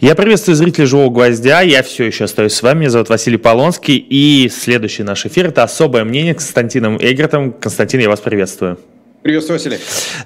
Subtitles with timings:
[0.00, 1.62] Я приветствую зрителей «Живого гвоздя».
[1.62, 2.80] Я все еще остаюсь с вами.
[2.80, 3.96] Меня зовут Василий Полонский.
[3.96, 7.52] И следующий наш эфир– это «Особое мнение» с Константином Эгертом.
[7.52, 8.78] Константин, я вас приветствую.
[9.26, 9.78] Приветствую, Василий.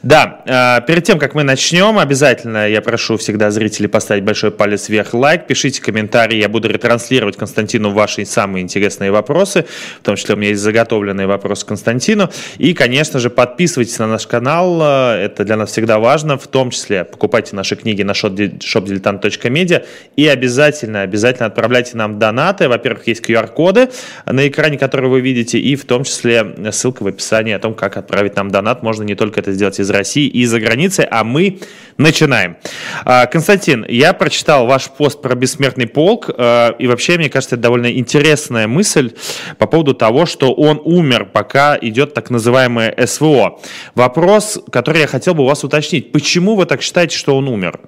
[0.02, 4.90] Да, э, перед тем, как мы начнем, обязательно я прошу всегда зрителей поставить большой палец
[4.90, 9.64] вверх, лайк, пишите комментарии, я буду ретранслировать Константину ваши самые интересные вопросы,
[10.00, 14.26] в том числе у меня есть заготовленные вопросы Константину, и, конечно же, подписывайтесь на наш
[14.26, 19.86] канал, э, это для нас всегда важно, в том числе покупайте наши книги на shopdiletant.media
[20.16, 23.88] и обязательно, обязательно отправляйте нам донаты, во-первых, есть QR-коды
[24.26, 27.96] на экране, которые вы видите, и в том числе ссылка в описании о том, как
[27.96, 31.60] отправить нам донат, можно не только это сделать из России и из-за границы, а мы
[31.96, 32.56] начинаем.
[33.04, 37.62] А, Константин, я прочитал ваш пост про бессмертный полк, а, и вообще, мне кажется, это
[37.62, 39.12] довольно интересная мысль
[39.58, 43.60] по поводу того, что он умер, пока идет так называемое СВО.
[43.94, 46.10] Вопрос, который я хотел бы у вас уточнить.
[46.10, 47.78] Почему вы так считаете, что он умер?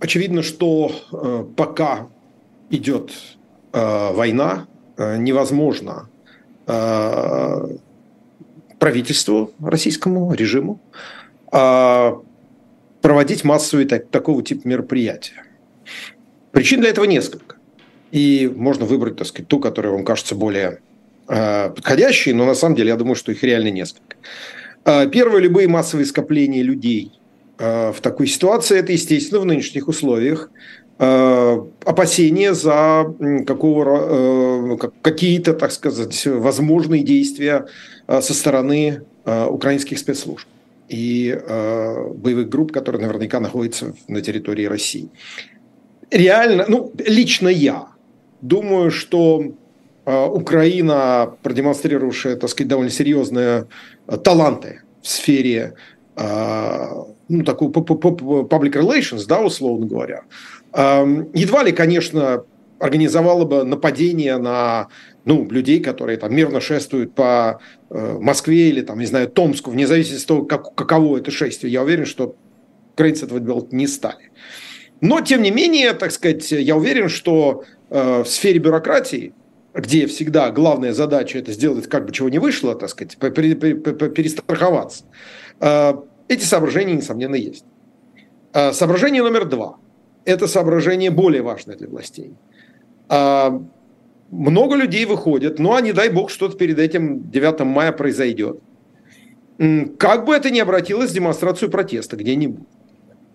[0.00, 2.06] Очевидно, что э, пока
[2.70, 3.10] идет
[3.74, 6.08] э, война, э, невозможно
[6.66, 7.76] э,
[8.78, 10.80] правительству российскому, режиму,
[11.50, 12.20] а,
[13.00, 15.44] проводить массовые так, такого типа мероприятия.
[16.52, 17.56] Причин для этого несколько.
[18.10, 20.80] И можно выбрать, так сказать, ту, которая вам кажется более
[21.28, 24.16] э, подходящей, но на самом деле я думаю, что их реально несколько.
[24.84, 27.12] Э, первое, любые массовые скопления людей
[27.58, 30.50] э, в такой ситуации, это, естественно, в нынешних условиях
[30.98, 33.14] опасения за
[33.46, 37.66] какого, э, какие-то, так сказать, возможные действия
[38.08, 40.48] Э, со стороны э, украинских спецслужб
[40.88, 45.10] и э, боевых групп, которые наверняка находятся на территории России.
[46.10, 47.88] Реально, ну, лично я
[48.40, 49.52] думаю, что
[50.06, 53.66] Украина, продемонстрировавшая, так сказать, довольно серьезные
[54.24, 55.74] таланты в сфере
[56.16, 60.22] ну, такой public relations, да, условно говоря,
[60.74, 62.44] едва ли, конечно,
[62.78, 64.88] организовала бы нападение на
[65.24, 69.86] ну, людей, которые там мирно шествуют по э, Москве или там, не знаю, Томску, вне
[69.86, 72.34] зависимости от того, как, каково это шествие, я уверен, что
[72.94, 74.30] украинцы этого делать не стали.
[75.00, 79.34] Но, тем не менее, так сказать, я уверен, что э, в сфере бюрократии,
[79.74, 85.04] где всегда главная задача это сделать как бы чего не вышло, так сказать, перестраховаться,
[85.60, 85.94] э,
[86.28, 87.64] эти соображения, несомненно, есть.
[88.52, 89.76] Соображение номер два–
[90.28, 92.34] это соображение более важное для властей.
[93.08, 93.58] Э,
[94.30, 98.60] много людей выходят, ну а не дай бог что-то перед этим 9 мая произойдет.
[99.98, 102.66] Как бы это ни обратилось в демонстрацию протеста где-нибудь.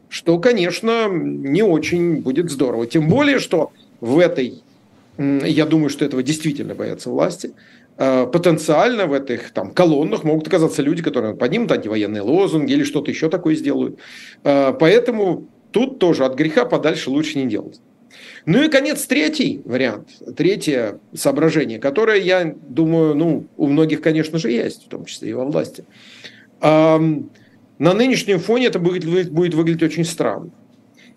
[0.08, 2.86] Что, конечно, не очень будет здорово.
[2.86, 4.62] Тем более, что в этой,
[5.18, 7.54] я думаю, что этого действительно боятся власти,
[7.98, 13.10] э, потенциально в этих там колоннах могут оказаться люди, которые поднимут антивоенные лозунги или что-то
[13.10, 13.98] еще такое сделают.
[14.44, 17.82] Э, поэтому тут тоже от греха подальше лучше не делать.
[18.46, 24.52] Ну и, конец, третий вариант, третье соображение, которое, я думаю, ну, у многих, конечно же,
[24.52, 25.86] есть, в том числе и во власти.
[26.62, 27.00] на
[27.80, 30.52] нынешнем фоне это будет, будет выглядеть очень странно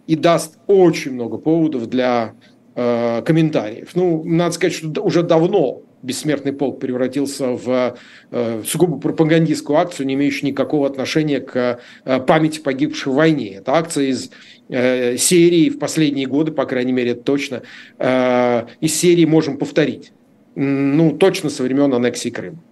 [0.07, 2.35] и даст очень много поводов для
[2.75, 3.91] э, комментариев.
[3.95, 7.97] Ну, надо сказать, что уже давно бессмертный полк превратился в
[8.31, 13.57] э, сугубо пропагандистскую акцию, не имеющую никакого отношения к э, памяти погибших в войне.
[13.57, 14.31] Это акция из
[14.69, 17.63] э, серии в последние годы, по крайней мере, это точно,
[17.99, 20.13] из серии можем повторить.
[20.55, 22.63] Ну, точно со времен аннексии Крыма.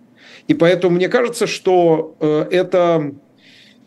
[0.48, 3.12] И поэтому мне кажется, что это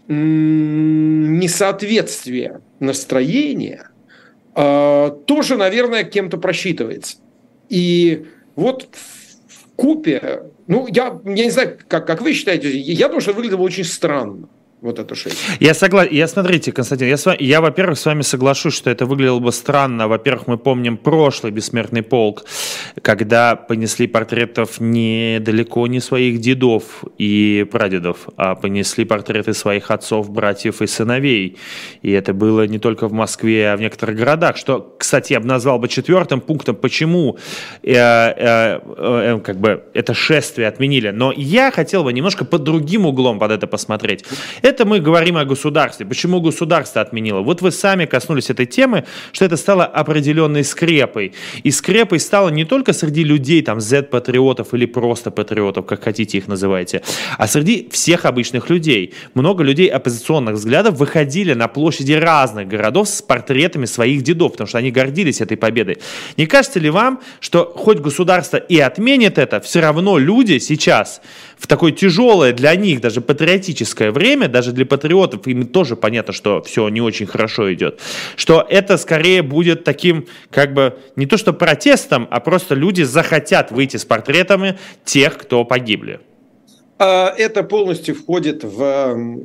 [0.07, 3.89] несоответствие настроения
[4.53, 7.17] тоже, наверное, кем-то просчитывается.
[7.69, 8.25] И
[8.55, 9.16] вот в
[9.77, 13.85] купе, ну, я, я не знаю, как, как вы считаете, я думаю, это выглядело очень
[13.85, 14.49] странно
[14.81, 15.37] вот эту шесть.
[15.59, 16.13] Я согласен.
[16.13, 19.51] Я смотрите, Константин, я, с вами, я, во-первых, с вами соглашусь, что это выглядело бы
[19.51, 20.07] странно.
[20.07, 22.45] Во-первых, мы помним прошлый бессмертный полк,
[23.01, 30.81] когда понесли портретов недалеко не своих дедов и прадедов, а понесли портреты своих отцов, братьев
[30.83, 31.57] и сыновей.
[32.03, 35.47] И это было не только в Москве, а в некоторых городах, что, кстати, я бы
[35.47, 37.37] назвал бы четвертым пунктом, почему
[37.81, 41.09] э, э, э, как бы это шествие отменили.
[41.09, 44.23] Но я хотел бы немножко под другим углом под это посмотреть.
[44.67, 46.05] Это мы говорим о государстве.
[46.05, 47.39] Почему государство отменило?
[47.39, 51.31] Вот вы сами коснулись этой темы, что это стало определенной скрепой.
[51.63, 56.49] И скрепой стало не только среди людей, там, Z-патриотов или просто патриотов, как хотите их
[56.49, 57.01] называйте,
[57.37, 59.13] а среди всех обычных людей.
[59.35, 64.79] Много людей оппозиционных взглядов выходили на площади разных городов с портретами своих дедов, потому что
[64.79, 65.99] они гордились этой победой.
[66.35, 71.21] Не кажется ли вам, что хоть государство и отменит это, все равно люди сейчас
[71.57, 76.61] в такое тяжелое для них даже патриотическое время, даже для патриотов, им тоже понятно, что
[76.61, 77.99] все не очень хорошо идет,
[78.35, 83.71] что это скорее будет таким, как бы, не то что протестом, а просто люди захотят
[83.71, 86.19] выйти с портретами тех, кто погибли.
[86.99, 89.43] А, это полностью входит в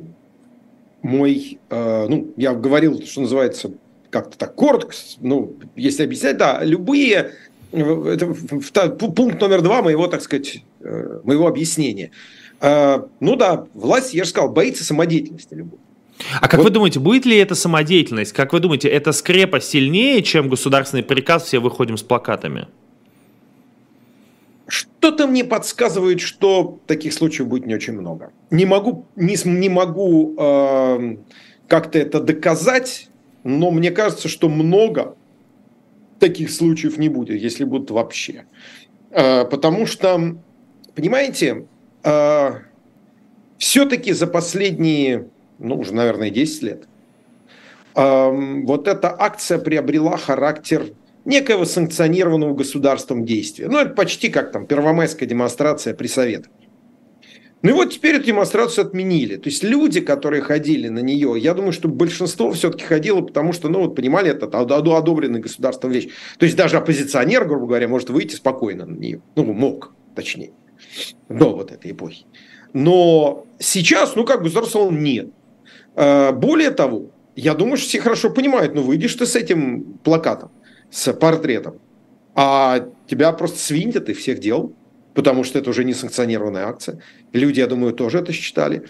[1.02, 3.72] мой, э, ну, я говорил, что называется,
[4.10, 7.32] как-то так коротко, ну, если объяснять, да, любые,
[7.72, 8.26] это
[8.98, 10.60] пункт номер два моего, так сказать, э,
[11.24, 12.10] моего объяснения.
[12.60, 15.78] Э, ну да, власть, я же сказал, боится самодеятельности любой.
[16.40, 16.64] А как вот.
[16.64, 18.32] вы думаете, будет ли это самодеятельность?
[18.32, 22.68] Как вы думаете, это скрепа сильнее, чем государственный приказ «все выходим с плакатами»?
[24.68, 28.30] Что-то мне подсказывает, что таких случаев будет не очень много.
[28.50, 31.16] Не могу, не, не могу э,
[31.66, 33.08] как-то это доказать,
[33.42, 35.16] но мне кажется, что много
[36.20, 38.44] таких случаев не будет, если будут вообще.
[39.10, 40.36] Э, потому что,
[40.94, 41.66] понимаете,
[42.04, 42.50] э,
[43.58, 45.28] все-таки за последние,
[45.58, 46.84] ну, уже, наверное, 10 лет,
[47.94, 48.30] э,
[48.64, 50.92] вот эта акция приобрела характер
[51.24, 53.68] некоего санкционированного государством действия.
[53.68, 56.50] Ну, это почти как там первомайская демонстрация при Советах.
[57.62, 59.36] Ну и вот теперь эту демонстрацию отменили.
[59.36, 63.68] То есть люди, которые ходили на нее, я думаю, что большинство все-таки ходило, потому что,
[63.68, 66.08] ну вот понимали, это одобренный государством вещь.
[66.38, 69.22] То есть даже оппозиционер, грубо говоря, может выйти спокойно на нее.
[69.36, 70.50] Ну, мог, точнее,
[71.28, 72.24] до вот этой эпохи.
[72.72, 75.28] Но сейчас, ну как государства нет.
[75.94, 80.50] А, более того, я думаю, что все хорошо понимают, ну выйдешь ты с этим плакатом
[80.90, 81.80] с портретом,
[82.34, 84.74] а тебя просто свинтят и всех дел,
[85.14, 87.00] потому что это уже не санкционированная акция.
[87.32, 88.84] Люди, я думаю, тоже это считали.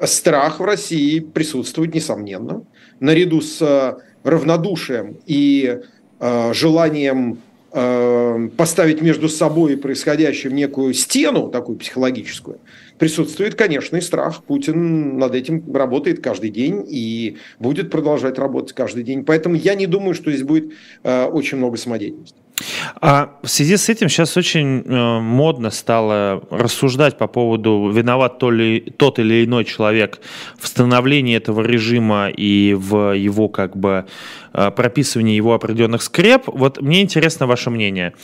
[0.00, 2.64] Страх в России присутствует, несомненно,
[3.00, 3.94] наряду с э,
[4.24, 5.80] равнодушием и
[6.18, 7.38] э, желанием
[7.72, 12.58] поставить между собой и происходящим некую стену, такую психологическую,
[12.98, 14.44] присутствует, конечно, и страх.
[14.44, 19.24] Путин над этим работает каждый день и будет продолжать работать каждый день.
[19.24, 20.72] Поэтому я не думаю, что здесь будет
[21.02, 22.36] э, очень много самодеятельности.
[23.00, 28.50] А в связи с этим сейчас очень э, модно стало рассуждать по поводу, виноват то
[28.50, 30.20] ли, тот или иной человек
[30.58, 34.06] в становлении этого режима и в его как бы
[34.52, 36.44] э, прописывании его определенных скреп.
[36.46, 38.14] Вот мне интересно ваше мнение.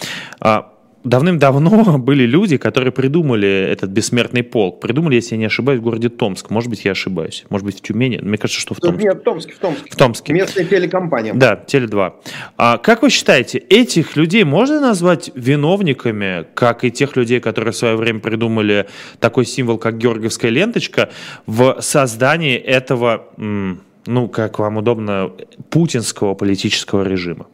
[0.41, 0.73] А
[1.05, 4.81] давным-давно были люди, которые придумали этот бессмертный полк.
[4.81, 6.51] Придумали, если я не ошибаюсь, в городе Томск.
[6.51, 7.45] Может быть, я ошибаюсь.
[7.51, 8.19] Может быть, в Тюмени.
[8.23, 9.05] Мне кажется, что в Томске.
[9.05, 9.91] Нет, в Томске, в Томске.
[9.91, 10.33] В Томске.
[10.33, 11.35] Местная телекомпания.
[11.35, 12.13] Да, Теле2.
[12.57, 17.77] А как вы считаете, этих людей можно назвать виновниками, как и тех людей, которые в
[17.77, 18.87] свое время придумали
[19.21, 21.11] такой символ, как георгиевская ленточка,
[21.47, 25.33] в создании этого, ну, как вам удобно,
[25.71, 27.47] путинского политического режима?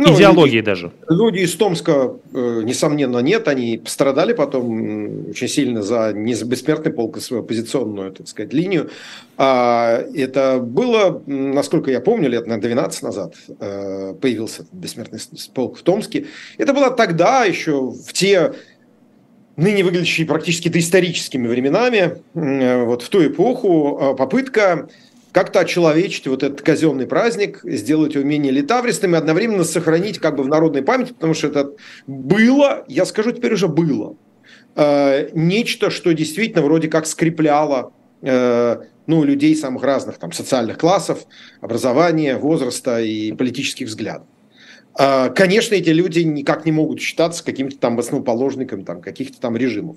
[0.00, 0.92] Ну, Идеологии люди, даже.
[1.08, 3.48] Люди из Томска, э, несомненно, нет.
[3.48, 8.52] Они пострадали потом очень сильно за не за бессмертный полк, а свою оппозиционную, так сказать,
[8.52, 8.90] линию.
[9.36, 15.18] А это было, насколько я помню, лет на 12 назад э, появился бессмертный
[15.52, 16.26] полк в Томске.
[16.58, 18.52] Это было тогда еще в те
[19.56, 24.88] ныне выглядящие практически доисторическими временами, э, вот в ту эпоху попытка
[25.32, 30.42] как-то очеловечить вот этот казенный праздник, сделать его менее летавристым и одновременно сохранить как бы
[30.42, 31.72] в народной памяти, потому что это
[32.06, 34.16] было, я скажу теперь уже было,
[34.74, 37.92] э, нечто, что действительно вроде как скрепляло
[38.22, 38.76] э,
[39.06, 41.26] ну, людей самых разных там, социальных классов,
[41.60, 44.26] образования, возраста и политических взглядов.
[44.98, 49.96] Э, конечно, эти люди никак не могут считаться какими-то там основоположниками там, каких-то там режимов.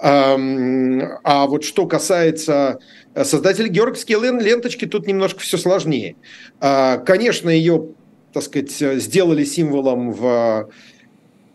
[0.00, 2.80] А вот что касается
[3.14, 6.16] э, создателя георгиевской ленточки, тут немножко все сложнее.
[6.60, 7.88] А, конечно, ее,
[8.32, 10.70] так сказать, сделали символом в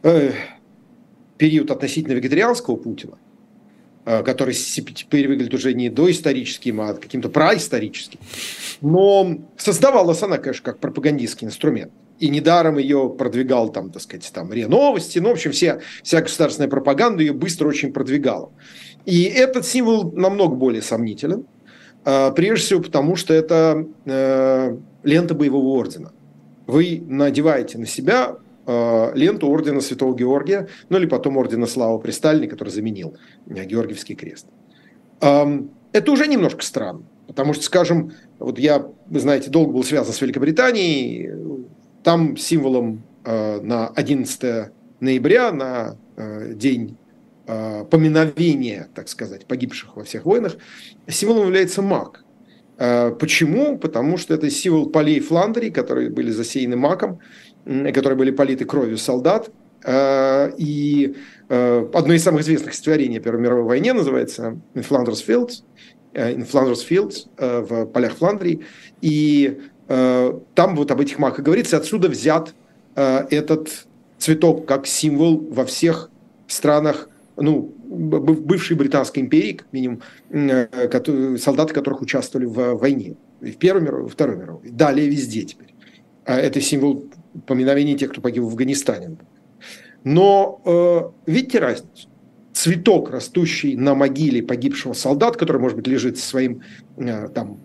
[0.03, 0.31] э,
[1.37, 3.17] период относительно вегетарианского Путина,
[4.05, 8.19] э, который теперь выглядит уже не доисторическим, а каким-то праисторическим.
[8.81, 14.51] Но создавалась она, конечно, как пропагандистский инструмент и недаром ее продвигал там, так сказать, там
[14.51, 18.51] РИА Новости, ну, в общем, вся, вся государственная пропаганда ее быстро очень продвигала.
[19.09, 21.47] И этот символ намного более сомнителен,
[22.05, 26.11] а, прежде всего потому, что это э, лента боевого ордена.
[26.67, 28.35] Вы надеваете на себя
[28.67, 33.65] э, ленту ордена Святого Георгия, ну или потом ордена Славы при Сталине, который заменил э,
[33.65, 34.45] Георгиевский крест.
[35.19, 40.21] Это уже немножко странно, потому что, скажем, вот я, вы знаете, долго был связан с
[40.21, 41.31] Великобританией,
[42.03, 45.97] там символом э, на 11 ноября, на
[46.53, 46.95] день
[47.89, 50.57] поминовения, так сказать, погибших во всех войнах,
[51.07, 52.23] символом является маг.
[52.77, 53.77] Э, почему?
[53.77, 57.19] Потому что это символ полей Фландрии, которые были засеяны маком,
[57.65, 59.49] которые были политы кровью солдат.
[59.83, 61.15] Э, и
[61.49, 65.63] одно из самых известных стихотворений Первой мировой войне называется «Flanders Fields»,
[66.13, 68.63] in Flanders Fields, в полях Фландрии,
[69.01, 72.53] и там вот об этих маках говорится, отсюда взят
[72.95, 73.87] этот
[74.19, 76.11] цветок как символ во всех
[76.47, 77.08] странах
[77.41, 80.01] ну, бывшей Британской империи, как минимум,
[81.37, 83.15] солдаты которых участвовали в войне.
[83.41, 84.69] И в Первой мировой, и в Второй мировой.
[84.69, 85.73] Далее везде теперь.
[86.25, 87.05] Это символ
[87.47, 89.17] поминовения тех, кто погиб в Афганистане.
[90.03, 92.07] Но э, видите разницу?
[92.53, 96.61] Цветок, растущий на могиле погибшего солдата, который, может быть, лежит со своим
[96.97, 97.57] э, там,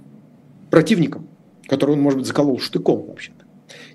[0.71, 1.29] противником,
[1.67, 3.45] который он, может быть, заколол штыком вообще-то.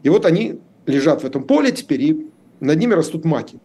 [0.03, 2.27] И вот они лежат в этом поле теперь, и
[2.59, 3.59] над ними растут маки.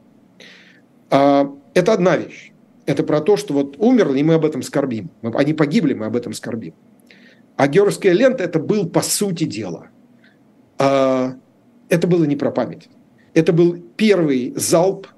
[1.11, 2.53] А, это одна вещь.
[2.87, 5.11] Это про то, что вот умерли, и мы об этом скорбим.
[5.23, 6.75] Они погибли, мы об этом скорбим.
[7.57, 9.89] А георгиевская лента– это был, по сути дела,
[10.79, 11.35] а,
[11.89, 12.89] это было не про память.
[13.33, 15.09] Это был первый залп,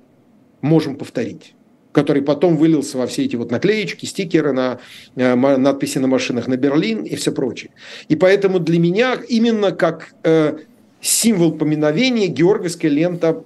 [0.60, 1.56] можем повторить
[1.96, 4.80] который потом вылился во все эти вот наклеечки, стикеры на
[5.14, 7.70] э, надписи на машинах на Берлин и все прочее.
[8.08, 10.58] И поэтому для меня именно как э,
[11.00, 13.44] символ поминовения георгиевская лента,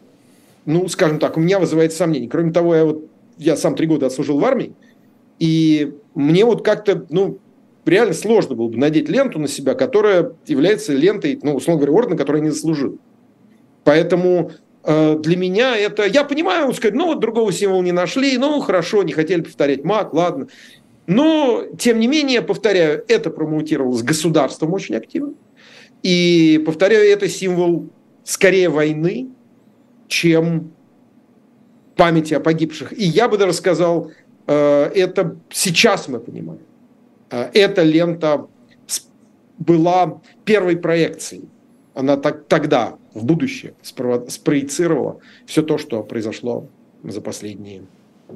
[0.65, 2.29] ну, скажем так, у меня вызывает сомнения.
[2.29, 3.05] Кроме того, я вот
[3.39, 4.75] я сам три года отслужил в армии,
[5.39, 7.39] и мне вот как-то, ну,
[7.87, 12.17] реально сложно было бы надеть ленту на себя, которая является лентой, ну, условно говоря, ордена,
[12.17, 12.99] который не заслужил.
[13.85, 14.53] Поэтому
[14.85, 16.05] э, для меня это...
[16.07, 20.13] Я понимаю, сказать, ну, вот другого символа не нашли, ну, хорошо, не хотели повторять маг,
[20.13, 20.49] ладно.
[21.07, 25.35] Но, тем не менее, повторяю, это промоутировалось государством очень активно.
[26.03, 27.89] И, повторяю, это символ
[28.25, 29.31] скорее войны,
[30.11, 30.73] чем
[31.97, 32.93] памяти о погибших.
[32.93, 34.11] И я бы даже сказал,
[34.47, 36.63] э, это сейчас мы понимаем.
[37.31, 38.47] Э, эта лента
[39.59, 41.49] была первой проекцией.
[41.95, 46.67] Она так, тогда, в будущее, спроецировала все то, что произошло
[47.05, 47.83] за последние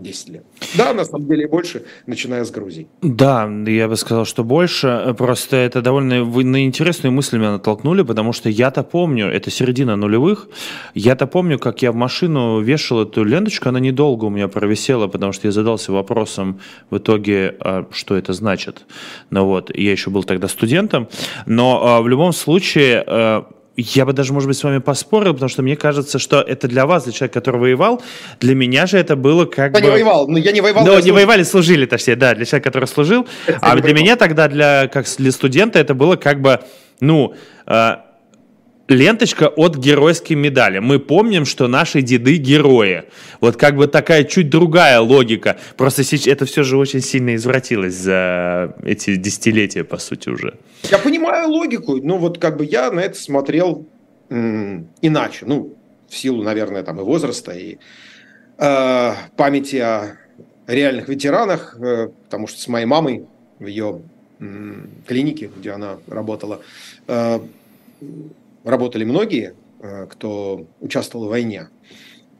[0.03, 0.45] 10 лет.
[0.77, 2.87] Да, на самом деле больше, начиная с Грузии.
[3.03, 5.15] Да, я бы сказал, что больше.
[5.19, 6.25] Просто это довольно...
[6.25, 10.49] Вы на интересную мысль меня натолкнули, потому что я-то помню, это середина нулевых,
[10.95, 15.33] я-то помню, как я в машину вешал эту ленточку, она недолго у меня провисела, потому
[15.33, 16.61] что я задался вопросом
[16.91, 18.85] в итоге, а, что это значит.
[19.31, 21.09] Ну вот, я еще был тогда студентом,
[21.47, 25.49] но а, в любом случае а, я бы даже, может быть, с вами поспорил, потому
[25.49, 28.03] что мне кажется, что это для вас, для человека, который воевал,
[28.41, 29.87] для меня же это было как я бы...
[29.87, 30.85] не воевал, но я не воевал.
[30.85, 33.27] Но не воевали, служили, точнее, да, для человека, который служил.
[33.47, 34.03] Это а для воевал.
[34.03, 36.61] меня тогда, для, как для студента, это было как бы,
[37.01, 37.35] ну,
[37.67, 37.97] э,
[38.89, 40.79] ленточка от геройской медали.
[40.79, 43.05] Мы помним, что наши деды герои.
[43.41, 45.57] Вот как бы такая чуть другая логика.
[45.77, 50.59] Просто это все же очень сильно извратилось за эти десятилетия, по сути, уже.
[50.91, 53.87] Я понимаю логику, но вот как бы я на это смотрел
[54.31, 55.47] иначе.
[55.47, 55.75] Ну,
[56.09, 57.79] в силу, наверное, там и возраста, и
[58.59, 60.17] э, памяти о
[60.67, 63.25] реальных ветеранах, э, потому что с моей мамой
[63.59, 64.03] в ее
[64.41, 66.61] м- клинике, где она работала,
[67.09, 67.41] э,
[68.65, 71.69] работали многие, э, кто участвовал в войне.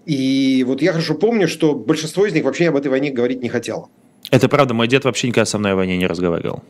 [0.07, 3.49] И вот я хорошо помню, что большинство из них вообще об этой войне говорить не
[3.49, 3.89] хотело.
[4.31, 6.63] Это правда, мой дед вообще никогда со мной о войне не разговаривал.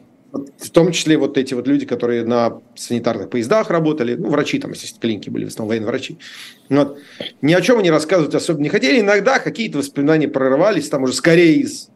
[0.59, 4.73] В том числе вот эти вот люди, которые на санитарных поездах работали, ну, врачи там,
[4.73, 6.19] естественно, клиники были, в основном военные врачи.
[6.69, 6.99] Вот.
[7.41, 9.01] Ни о чем они рассказывать особо не хотели.
[9.01, 11.89] Иногда какие-то воспоминания прорывались, там уже скорее из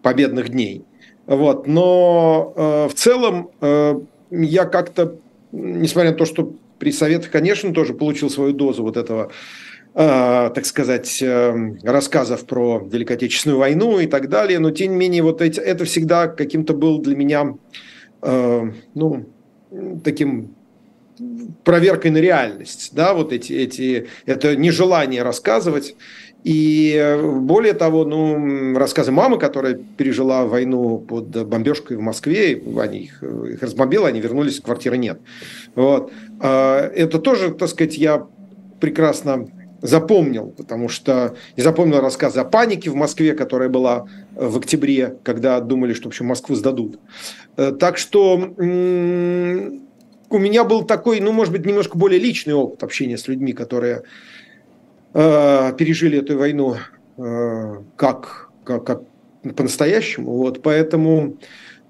[0.00, 0.84] победных дней.
[1.26, 1.66] Вот.
[1.66, 5.16] Но э, в целом э, я как-то,
[5.50, 9.30] несмотря на то, что при Советах, конечно, тоже получил свою дозу вот этого,
[9.94, 14.96] э, так сказать, э, рассказов про Великую Отечественную войну и так далее, но тем не
[14.96, 17.54] менее вот эти, это всегда каким-то был для меня,
[18.22, 19.26] э, ну,
[20.02, 20.56] таким
[21.62, 25.94] проверкой на реальность, да, вот эти, эти, это нежелание рассказывать,
[26.44, 32.98] и э, более того, ну, рассказы мамы, которая пережила войну под бомбежкой в Москве, они
[33.04, 35.20] их, их разбомбила, они вернулись, квартиры нет.
[35.76, 36.12] Вот.
[36.40, 38.26] А, это тоже, так сказать, я
[38.80, 39.48] прекрасно
[39.82, 45.60] запомнил, потому что я запомнил рассказы о панике в Москве, которая была в октябре, когда
[45.60, 46.98] думали, что в общем, Москву сдадут.
[47.56, 48.34] Э, так что
[50.32, 54.02] у меня был такой, ну, может быть, немножко более личный опыт общения с людьми, которые
[55.14, 56.76] э, пережили эту войну
[57.16, 59.02] э, как, как, как
[59.56, 60.32] по-настоящему.
[60.32, 61.36] Вот, поэтому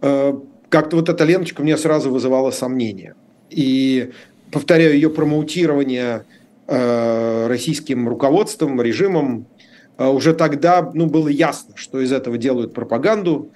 [0.01, 0.39] э,
[0.69, 3.15] как-то вот эта ленточка мне сразу вызывала сомнения.
[3.51, 4.11] И,
[4.51, 6.25] повторяю, ее промоутирование
[6.65, 9.47] российским руководством, режимом,
[9.99, 13.51] уже тогда ну, было ясно, что из этого делают пропаганду,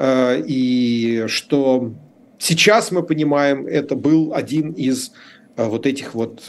[0.00, 1.92] и что
[2.38, 5.12] сейчас мы понимаем, это был один из
[5.56, 6.48] вот этих вот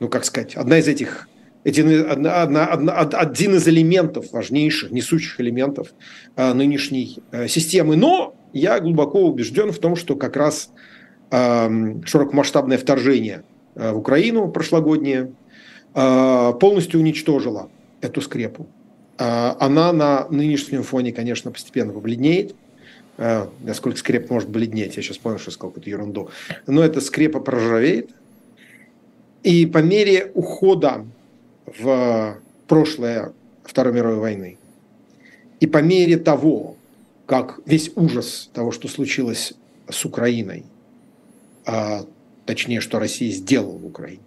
[0.00, 1.28] ну, как сказать, одна из этих
[1.64, 5.88] один, одна, одна, один из элементов, важнейших, несущих элементов
[6.36, 7.96] э, нынешней э, системы.
[7.96, 10.70] Но я глубоко убежден в том, что как раз
[11.32, 11.68] э,
[12.04, 13.42] широкомасштабное вторжение
[13.74, 15.32] э, в Украину прошлогоднее
[15.92, 17.68] э, полностью уничтожило
[18.00, 18.68] эту скрепу.
[19.18, 22.54] Э, она на нынешнем фоне, конечно, постепенно побледнеет.
[23.18, 26.30] Э, насколько скреп может бледнеть, я сейчас понял, что сказал какую-то ерунду.
[26.68, 28.10] Но эта скрепа проржавеет.
[29.46, 31.06] И по мере ухода
[31.66, 32.36] в
[32.66, 34.58] прошлое Второй мировой войны,
[35.60, 36.74] и по мере того,
[37.26, 39.52] как весь ужас того, что случилось
[39.88, 40.64] с Украиной,
[41.64, 42.04] а,
[42.44, 44.22] точнее, что Россия сделала в Украине,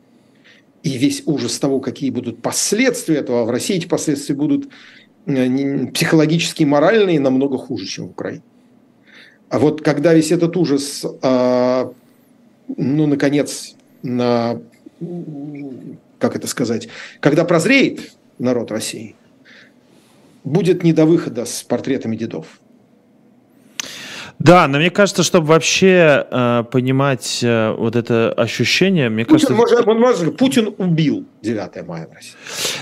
[0.83, 4.69] и весь ужас того, какие будут последствия этого, в России эти последствия будут
[5.25, 8.43] э, психологически и моральные намного хуже, чем в Украине.
[9.49, 11.91] А вот когда весь этот ужас, а,
[12.77, 14.61] ну, наконец, на,
[16.19, 16.87] как это сказать,
[17.19, 19.15] когда прозреет народ России,
[20.43, 22.59] будет не до выхода с портретами дедов.
[24.39, 29.53] Да, но мне кажется, чтобы вообще э, понимать э, вот это ощущение, мне Путин, кажется...
[29.53, 32.33] Может, он может, Путин убил 9 мая в России.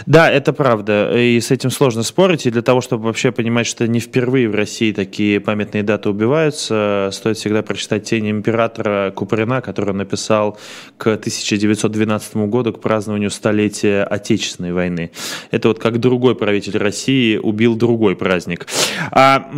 [0.06, 3.88] Да, это правда, и с этим сложно спорить, и для того, чтобы вообще понимать, что
[3.88, 9.94] не впервые в России такие памятные даты убиваются, стоит всегда прочитать «Тень императора» Куприна, который
[9.94, 10.58] написал
[10.98, 15.12] к 1912 году, к празднованию столетия Отечественной войны.
[15.52, 18.68] Это вот как другой правитель России убил другой праздник.
[19.12, 19.50] А,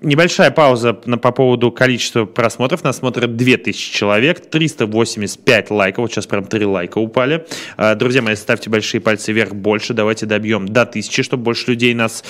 [0.00, 2.84] небольшая пауза на, по поводу количества просмотров.
[2.84, 6.02] Нас смотрят 2000 человек, 385 лайков.
[6.02, 7.46] Вот сейчас прям 3 лайка упали.
[7.76, 9.94] А, друзья мои, ставьте большие пальцы вверх больше.
[9.94, 12.24] Давайте добьем до 1000, чтобы больше людей нас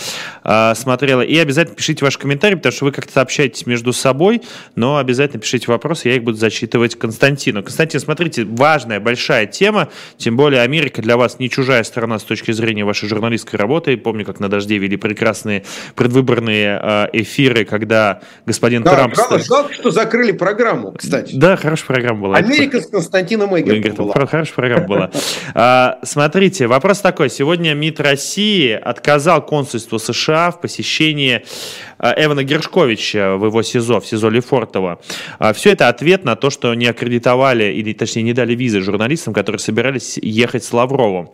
[0.44, 1.22] а, смотрело.
[1.22, 4.42] И обязательно пишите ваши комментарии, потому что вы как-то общаетесь между собой,
[4.74, 7.62] но обязательно пишите вопросы, я их буду зачитывать Константину.
[7.62, 9.88] Константин, смотрите, важная, большая тема,
[10.18, 13.96] тем более Америка для вас не чужая страна с точки зрения вашей журналистской работы.
[13.96, 19.16] Помню, как на «Дожде» вели прекрасные предвыборные а, эфиры, когда господин да, Трамп...
[19.16, 21.34] Жалко, жалко, что закрыли программу, кстати.
[21.34, 22.36] Да, хорошая программа была.
[22.36, 24.26] Америка с Константином Эггертом была.
[24.26, 25.10] Хорошая программа была.
[26.02, 27.30] Смотрите, вопрос такой.
[27.30, 31.44] Сегодня МИД России отказал консульству США в посещении
[31.98, 35.00] а, Эвана Гершковича в его СИЗО, в СИЗО Лефортово.
[35.38, 39.34] А, Все это ответ на то, что не аккредитовали, или точнее не дали визы журналистам,
[39.34, 41.30] которые собирались ехать с Лавровым.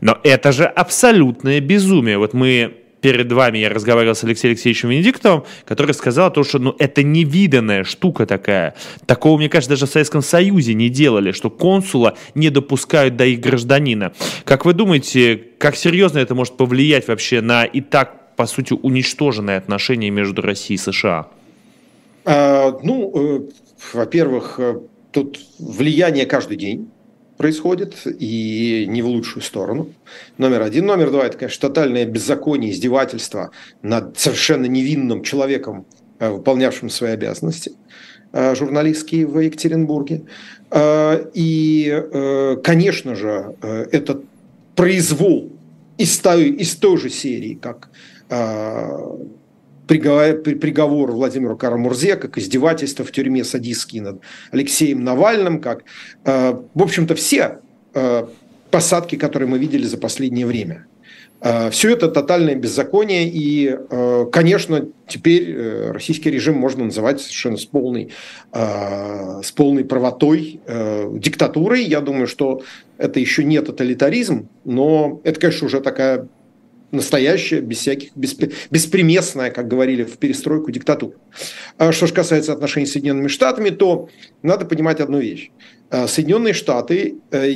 [0.00, 2.18] Но это же абсолютное безумие.
[2.18, 6.74] Вот мы перед вами я разговаривал с Алексеем Алексеевичем Венедиктовым, который сказал то, что ну,
[6.78, 8.74] это невиданная штука такая.
[9.06, 13.40] Такого, мне кажется, даже в Советском Союзе не делали, что консула не допускают до их
[13.40, 14.12] гражданина.
[14.44, 19.56] Как вы думаете, как серьезно это может повлиять вообще на и так, по сути, уничтоженные
[19.56, 21.28] отношения между Россией и США?
[22.24, 23.40] А, ну, э,
[23.94, 24.80] во-первых, э,
[25.12, 26.90] тут влияние каждый день
[27.38, 29.88] происходит, и не в лучшую сторону.
[30.36, 30.84] Номер один.
[30.86, 35.86] Номер два– это, конечно, тотальное беззаконие, издевательство над совершенно невинным человеком,
[36.18, 37.72] э, выполнявшим свои обязанности
[38.32, 40.24] э, журналистские в Екатеринбурге.
[40.70, 42.02] Э, и,
[42.62, 44.20] конечно же, это
[44.74, 45.52] произвол
[45.96, 47.88] из той, из той же серии, как
[49.88, 54.20] приговор, приговор Владимиру Карамурзе, как издевательство в тюрьме садистские над
[54.52, 55.82] Алексеем Навальным, как,
[56.24, 57.58] э, в общем-то, все
[57.94, 58.26] э,
[58.70, 60.86] посадки, которые мы видели за последнее время.
[61.40, 63.76] Э, все это тотальное беззаконие, и,
[64.30, 68.12] конечно, теперь российский режим можно называть совершенно с полной,
[68.52, 70.60] с полной правотой
[71.14, 71.82] диктатурой.
[71.82, 72.62] Я думаю, что
[72.98, 76.28] это еще не тоталитаризм, но это, конечно, уже такая
[76.90, 81.14] настоящая, без всяких, беспримесная, как говорили в перестройку, диктатура.
[81.76, 84.08] А что же касается отношений с Соединенными Штатами, то
[84.42, 85.50] надо понимать одну вещь.
[85.90, 87.54] А, Соединенные Штаты э,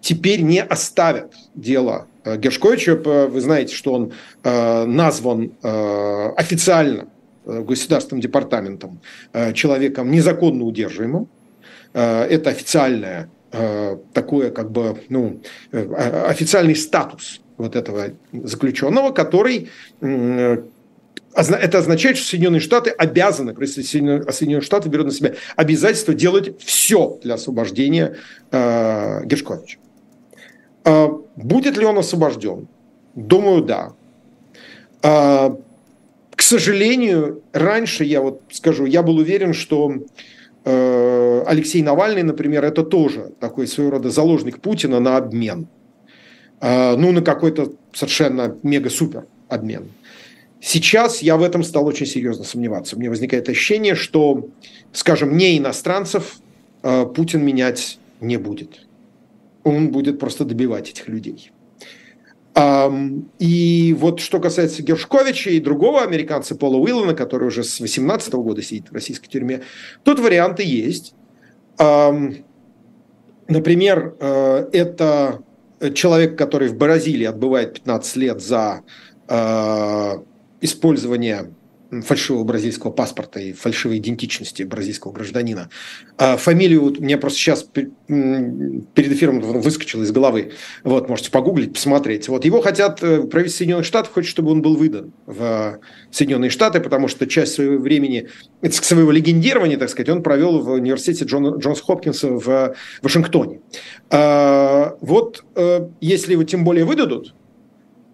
[0.00, 2.96] теперь не оставят дело э, Гершковича.
[2.96, 7.08] Вы знаете, что он э, назван официально
[7.44, 9.00] Государственным департаментом
[9.54, 11.28] человеком незаконно удерживаемым.
[11.92, 13.30] Это официальное
[14.12, 19.70] такое как бы ну, официальный статус вот этого заключенного, который
[21.36, 27.18] это означает, что Соединенные Штаты обязаны, если Соединенные Штаты берут на себя обязательство делать все
[27.22, 28.16] для освобождения
[28.50, 29.78] э, Гершковича.
[30.84, 32.68] Э, будет ли он освобожден?
[33.14, 33.92] Думаю, да.
[35.02, 35.50] Э,
[36.34, 39.92] к сожалению, раньше, я вот скажу, я был уверен, что
[40.64, 45.68] э, Алексей Навальный, например, это тоже такой своего рода заложник Путина на обмен.
[46.60, 49.90] Э, ну, на какой-то совершенно мега-супер обмен.
[50.60, 52.98] Сейчас я в этом стал очень серьезно сомневаться.
[52.98, 54.48] Меня возникает ощущение, что,
[54.92, 56.38] скажем, не иностранцев
[56.82, 58.86] э, Путин менять не будет.
[59.64, 61.50] Он будет просто добивать этих людей.
[63.38, 68.62] И вот что касается Гершковича и другого американца Пола Уиллана, который уже с 18 года
[68.62, 69.60] сидит в российской тюрьме,
[70.04, 71.12] тут варианты есть.
[73.48, 75.42] Например, э, это
[75.94, 78.82] человек, который в Бразилии отбывает 15 лет за
[79.28, 80.12] э,
[80.60, 81.54] использование
[81.90, 85.70] фальшивого бразильского паспорта и фальшивой идентичности бразильского гражданина.
[86.18, 90.52] А фамилию вот, мне просто сейчас перед эфиром выскочила из головы.
[90.84, 92.28] Вот, можете погуглить, посмотреть.
[92.28, 95.78] Вот, его хотят, э, правительство Соединенных Штатов хочет, чтобы он был выдан в
[96.10, 98.28] Соединенные Штаты, потому что часть своего времени,
[98.70, 103.60] своего легендирования, так сказать, он провел в университете Джон, Джонс Хопкинса в Вашингтоне.
[104.10, 107.34] А, вот, э, если его тем более выдадут,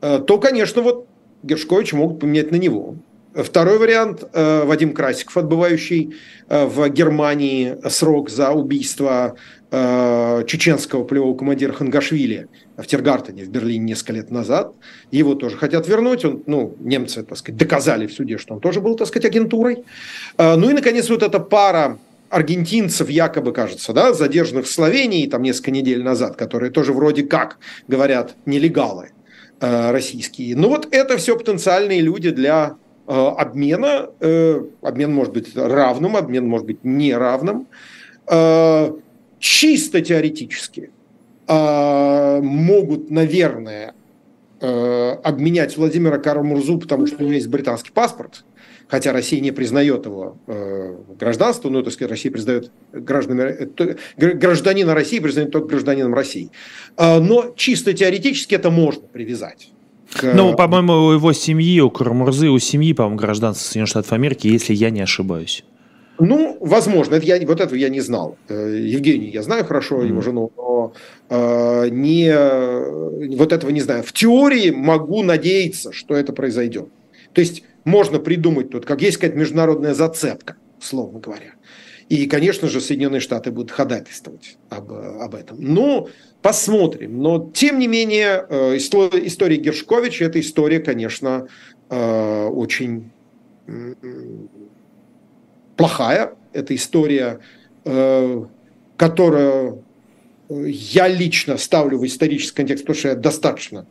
[0.01, 1.09] э, то, конечно, вот
[1.43, 2.97] Гершкович могут поменять на него.
[3.35, 6.15] Второй вариант э,– Вадим Красиков, отбывающий
[6.49, 9.37] э, в Германии срок за убийство
[9.71, 14.75] э, чеченского полевого командира Хангашвили в Тергартене в Берлине несколько лет назад.
[15.11, 16.27] Его тоже хотят вернуть.
[16.27, 19.85] Он, ну, немцы, так сказать, доказали в суде, что он тоже был, так сказать, агентурой.
[20.37, 25.71] Ну и, наконец, вот эта пара аргентинцев, якобы, кажется, да, задержанных в Словении там несколько
[25.71, 29.13] недель назад, которые тоже вроде как, говорят, нелегалы
[29.61, 30.57] российские.
[30.57, 34.11] Ну вот это все потенциальные люди для обмена.
[34.21, 37.67] Э, обмен может быть равным, обмен может быть неравным.
[38.31, 38.93] Э,
[39.39, 40.91] чисто теоретически
[41.49, 43.95] могут, наверное,
[44.61, 48.45] обменять Владимира Карамурзу, потому что у него есть британский паспорт,
[48.87, 50.39] хотя Россия не признает его
[51.19, 53.69] гражданство, но, так сказать, Россия признает гражданами,
[54.17, 56.51] гражданина России признает только гражданином России.
[56.97, 59.73] Но чисто теоретически это можно привязать.
[60.13, 60.33] К...
[60.35, 64.75] Ну, по-моему, у его семьи, у Карамурзы, у семьи, по-моему, гражданство Соединенных Штатов Америки, если
[64.75, 65.65] я не ошибаюсь.
[66.19, 68.37] Ну, возможно, это я, вот этого я не знал.
[68.49, 70.93] Э, Евгений, я знаю хорошо его жену, но
[71.31, 74.03] э, не, вот этого не знаю.
[74.03, 76.89] В теории могу надеяться, что это произойдет.
[77.33, 81.55] То есть можно придумать тут, как есть какая-то международная зацепка, словно говоря.
[82.13, 85.57] И, конечно же, Соединенные Штаты будут ходатайствовать об, об этом.
[85.59, 86.11] Но
[86.43, 87.23] посмотрим.
[87.23, 91.49] Но, тем не менее, э, история Гершковича– это история, конечно,
[91.89, 93.11] э, очень
[95.79, 96.35] плохая.
[96.53, 97.41] Это история,
[97.87, 98.45] э,
[98.99, 99.83] которую
[100.51, 103.87] я лично ставлю в исторический контекст, потому что я достаточно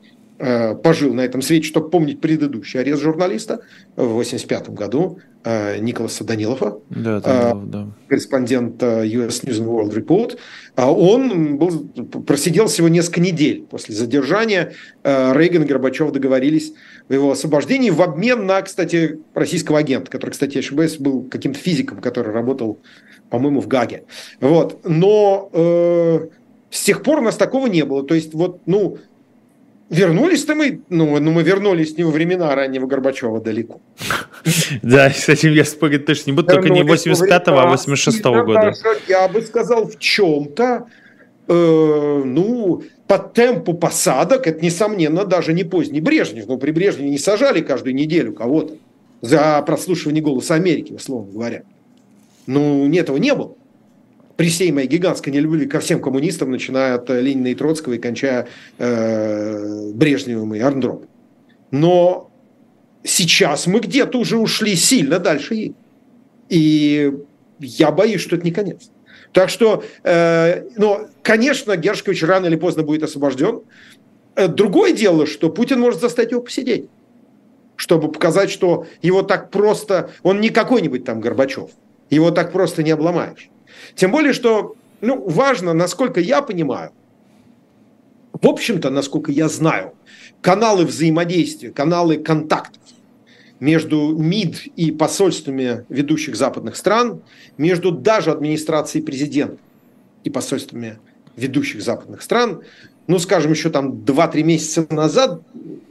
[0.84, 3.62] пожил на этом свете, чтобы помнить предыдущий арест журналиста
[3.96, 7.88] в 1985 году э, Николаса Данилова, да, э, Данилов, да.
[8.08, 10.38] корреспондент US News and World Report.
[10.76, 11.88] А он был,
[12.26, 14.74] просидел всего несколько недель после задержания.
[15.04, 16.74] Рейган и Горбачев договорились
[17.08, 22.00] в его освобождении в обмен на, кстати, российского агента, который, кстати, ошибаюсь, был каким-то физиком,
[22.00, 22.80] который работал,
[23.30, 24.06] по-моему, в Гаге.
[24.40, 24.80] Вот.
[24.86, 26.28] Но э,
[26.70, 28.04] с тех пор у нас такого не было.
[28.04, 28.98] То есть, вот, ну,
[29.92, 33.82] Вернулись-то мы, ну, ну, мы вернулись не во времена раннего Горбачева далеко.
[34.82, 38.74] Да, с этим я спорить точно не буду, только не 85-го, а 86-го года.
[39.10, 40.88] Я бы сказал, в чем-то,
[41.46, 46.48] э, ну, по темпу посадок, это, несомненно, даже не поздний Брежнев.
[46.48, 48.76] Но при Брежневе не сажали каждую неделю кого-то
[49.20, 51.64] за прослушивание голоса Америки, условно говоря.
[52.48, 53.56] Ну, этого не было
[54.42, 58.48] при всей моей гигантской нелюбви ко всем коммунистам, начиная от Ленина и Троцкого и кончая
[58.80, 61.08] э, Брежневым и Арндропом.
[61.70, 62.32] Но
[63.04, 65.76] сейчас мы где-то уже ушли сильно дальше.
[66.50, 67.14] И
[67.60, 68.90] я боюсь, что это не конец.
[69.32, 73.62] Так что, э, ну, конечно, Гершкович рано или поздно будет освобожден.
[74.34, 76.90] Э, другое дело, что Путин может заставить его посидеть,
[77.76, 80.10] чтобы показать, что его так просто...
[80.24, 81.70] Он не какой-нибудь там Горбачев.
[82.10, 83.52] Его так просто не обломаешь.
[83.96, 86.92] Тем более, что ну, важно, насколько я понимаю,
[88.34, 89.94] в общем-то, насколько я знаю,
[90.42, 92.82] каналы взаимодействия, каналы контактов
[93.60, 97.22] между МИД и посольствами ведущих западных стран,
[97.58, 99.58] между даже администрацией президента
[100.24, 101.00] и посольствами
[101.36, 102.64] ведущих западных стран,
[103.08, 105.42] ну, скажем, еще там 2-3 месяца назад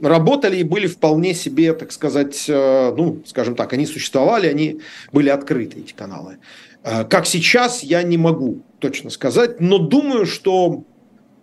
[0.01, 5.29] работали и были вполне себе, так сказать, э, ну, скажем так, они существовали, они были
[5.29, 6.37] открыты, эти каналы.
[6.83, 10.83] Э, как сейчас, я не могу точно сказать, но думаю, что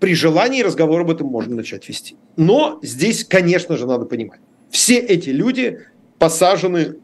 [0.00, 2.16] при желании разговор об этом можно начать вести.
[2.36, 5.80] Но здесь, конечно же, надо понимать, все эти люди
[6.18, 6.96] посажены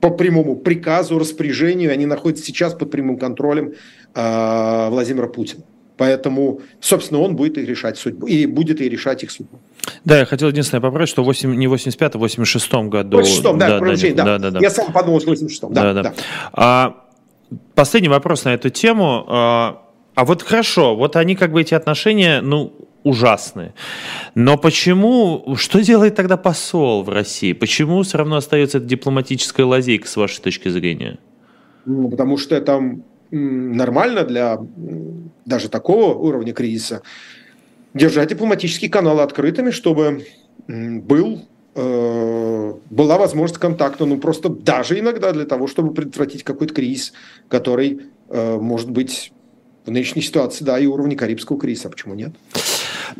[0.00, 3.74] по прямому приказу, распоряжению, они находятся сейчас под прямым контролем
[4.14, 5.62] э, Владимира Путина.
[5.96, 9.58] Поэтому, собственно, он будет их решать судьбу, и будет и решать их судьбу.
[10.04, 13.16] Да, я хотел единственное поправить, что 8, не 85 а 86 году.
[13.16, 14.60] 86 да, да, да, да, да, да.
[14.60, 16.02] Я сам подумал, что 86 да, да, да.
[16.02, 16.14] да.
[16.52, 17.05] А,
[17.76, 19.26] Последний вопрос на эту тему.
[19.28, 19.82] А,
[20.14, 22.72] а вот хорошо, вот они как бы эти отношения, ну,
[23.04, 23.74] ужасные.
[24.34, 27.52] Но почему, что делает тогда посол в России?
[27.52, 31.18] Почему все равно остается эта дипломатическая лазейка, с вашей точки зрения?
[31.84, 32.80] Ну, потому что это
[33.30, 34.58] нормально для
[35.44, 37.02] даже такого уровня кризиса
[37.92, 40.24] держать дипломатические каналы открытыми, чтобы
[40.66, 42.55] был э,
[42.90, 47.12] была возможность контакта, ну просто даже иногда для того, чтобы предотвратить какой-то кризис,
[47.48, 49.32] который э, может быть
[49.84, 52.32] в нынешней ситуации, да, и уровне Карибского кризиса, почему нет?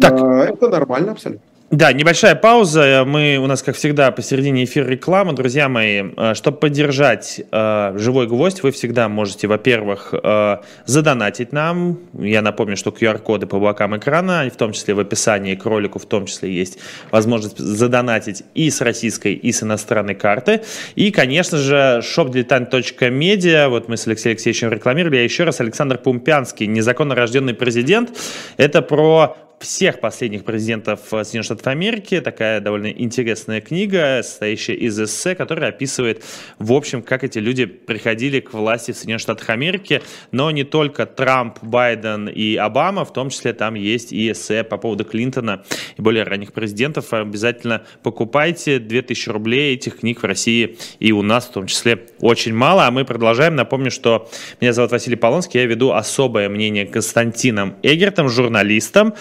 [0.01, 0.13] Так.
[0.21, 1.43] Э, это нормально абсолютно.
[1.73, 3.03] Да, небольшая пауза.
[3.05, 5.33] Мы у нас, как всегда, посередине эфира реклама.
[5.33, 11.99] Друзья мои, э, чтобы поддержать э, живой гвоздь, вы всегда можете, во-первых, э, задонатить нам.
[12.17, 16.07] Я напомню, что QR-коды по бокам экрана, в том числе в описании к ролику, в
[16.07, 16.79] том числе есть
[17.11, 20.63] возможность задонатить и с российской, и с иностранной карты.
[20.95, 23.67] И, конечно же, shopdiletant.media.
[23.71, 25.17] Вот мы с Алексеем Алексеевичем рекламировали.
[25.17, 28.17] Я еще раз, Александр Пумпянский, незаконно рожденный президент.
[28.57, 32.21] Это про всех последних президентов Соединенных Штатов Америки.
[32.21, 36.23] Такая довольно интересная книга, состоящая из эссе, которая описывает,
[36.59, 40.03] в общем, как эти люди приходили к власти в Соединенных Штатах Америки.
[40.31, 44.77] Но не только Трамп, Байден и Обама, в том числе там есть и эссе по
[44.77, 45.65] поводу Клинтона
[45.97, 47.13] и более ранних президентов.
[47.13, 52.55] Обязательно покупайте 2000 рублей этих книг в России и у нас в том числе очень
[52.55, 52.87] мало.
[52.87, 53.57] А мы продолжаем.
[53.57, 54.29] Напомню, что
[54.61, 59.15] меня зовут Василий Полонский, я веду особое мнение Константином Эгертом, журналистом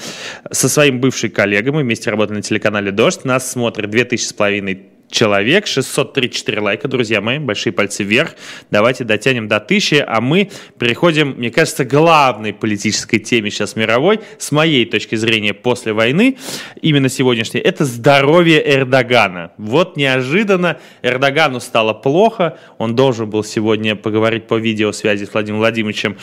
[0.51, 4.95] со своим бывшим коллегой, мы вместе работали на телеканале «Дождь», нас смотрит 2000 с половиной
[5.09, 8.35] человек, 634 лайка, друзья мои, большие пальцы вверх.
[8.71, 14.19] Давайте дотянем до 1000, а мы переходим, мне кажется, к главной политической теме сейчас мировой,
[14.37, 16.37] с моей точки зрения, после войны,
[16.81, 19.51] именно сегодняшней, это здоровье Эрдогана.
[19.57, 26.17] Вот неожиданно Эрдогану стало плохо, он должен был сегодня поговорить по видеосвязи с Владимиром Владимировичем,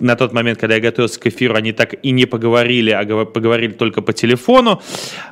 [0.00, 3.72] на тот момент, когда я готовился к эфиру, они так и не поговорили, а поговорили
[3.72, 4.80] только по телефону.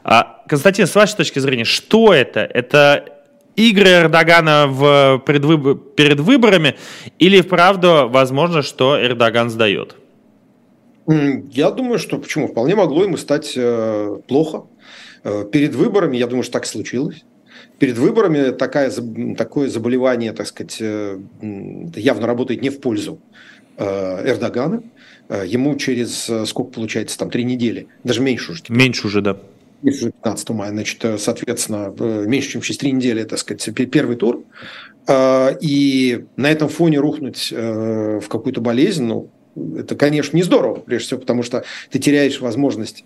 [0.05, 2.41] А, Константин, с вашей точки зрения, что это?
[2.41, 3.05] Это
[3.57, 5.75] игры Эрдогана в предвыбор...
[5.75, 6.77] перед выборами
[7.19, 9.97] или вправду возможно, что Эрдоган сдает?
[11.07, 12.49] Я думаю, что почему?
[12.49, 14.65] Вполне могло ему стать э, плохо.
[15.23, 17.25] Э, перед выборами, я думаю, что так случилось.
[17.79, 18.91] Перед выборами такая,
[19.37, 21.19] такое заболевание, так сказать, э,
[21.95, 23.21] явно работает не в пользу
[23.79, 24.83] Эрдогана.
[25.29, 28.63] Э, ему через э, сколько получается, там, три недели, даже меньше уже.
[28.69, 29.37] Меньше уже, да.
[29.83, 31.93] Меньше уже 15 мая, значит, соответственно,
[32.27, 34.43] меньше, чем через три недели, так сказать, первый тур.
[35.61, 39.29] И на этом фоне рухнуть в какую-то болезнь, ну,
[39.77, 43.05] это, конечно, не здорово, прежде всего, потому что ты теряешь возможность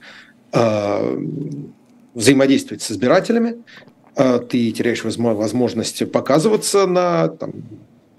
[2.14, 3.56] взаимодействовать с избирателями,
[4.14, 7.52] ты теряешь возможность показываться на там,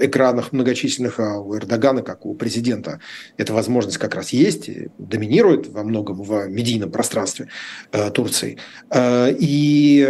[0.01, 2.99] экранах многочисленных, а у Эрдогана, как у президента,
[3.37, 7.47] эта возможность как раз есть, доминирует во многом в медийном пространстве
[7.91, 8.57] э, Турции.
[8.89, 10.07] Э, и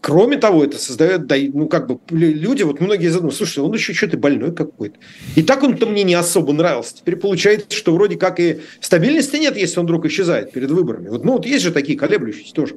[0.00, 4.16] кроме того, это создает, ну как бы люди, вот многие задумываются, слушай, он еще что-то
[4.18, 4.98] больной какой-то.
[5.36, 6.96] И так он-то мне не особо нравился.
[6.96, 11.08] Теперь получается, что вроде как и стабильности нет, если он вдруг исчезает перед выборами.
[11.08, 12.76] Вот, ну вот есть же такие колеблющиеся тоже.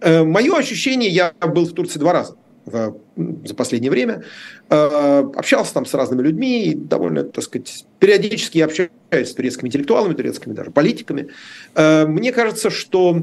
[0.00, 2.36] Э, мое ощущение, я был в Турции два раза
[2.68, 2.96] в,
[3.44, 4.22] за последнее время.
[4.70, 10.52] Э, общался там с разными людьми, довольно, так сказать, периодически общаюсь с турецкими интеллектуалами, турецкими
[10.52, 11.28] даже политиками.
[11.74, 13.22] Э, мне кажется, что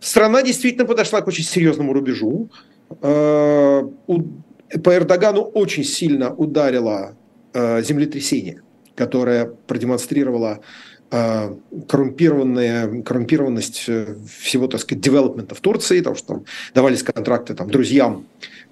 [0.00, 2.50] страна действительно подошла к очень серьезному рубежу.
[3.02, 3.82] Э,
[4.82, 7.16] по Эрдогану очень сильно ударило
[7.54, 8.62] землетрясение,
[8.96, 10.60] которое продемонстрировало
[11.88, 13.88] коррумпированная, коррумпированность
[14.40, 18.24] всего, так сказать, девелопмента в Турции, потому что там давались контракты там, друзьям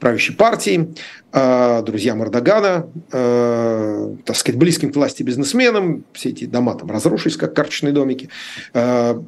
[0.03, 0.89] правящей партии,
[1.33, 6.05] э, друзьям Эрдогана, э, так сказать, близким к власти бизнесменам.
[6.13, 8.29] Все эти дома там разрушились, как карточные домики.
[8.75, 9.23] Э,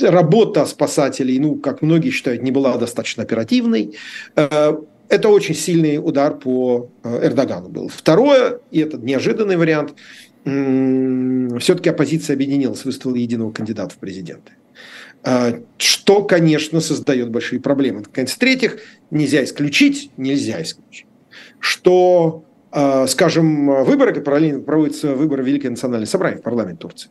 [0.00, 3.96] работа спасателей, ну, как многие считают, не была достаточно оперативной.
[4.36, 7.88] Это очень сильный удар по Эрдогану был.
[7.88, 9.94] Второе, и это неожиданный вариант,
[10.44, 14.52] все-таки оппозиция объединилась, выставила единого кандидата в президенты.
[15.24, 18.02] А, что, конечно, создает большие проблемы.
[18.02, 18.78] В-третьих,
[19.10, 21.06] нельзя исключить, нельзя исключить,
[21.60, 27.10] что, а, скажем, выборы, параллельно проводятся выборы Великое национальное собрание в парламент Турции,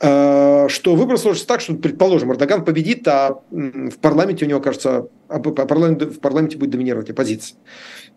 [0.00, 5.06] а, что выбор сложится так, что, предположим, Эрдоган победит, а в парламенте у него, кажется,
[5.28, 7.56] в парламенте будет доминировать оппозиция.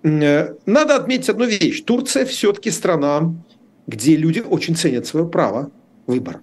[0.01, 1.83] Надо отметить одну вещь.
[1.83, 3.35] Турция все-таки страна,
[3.87, 5.71] где люди очень ценят свое право
[6.05, 6.41] выбора.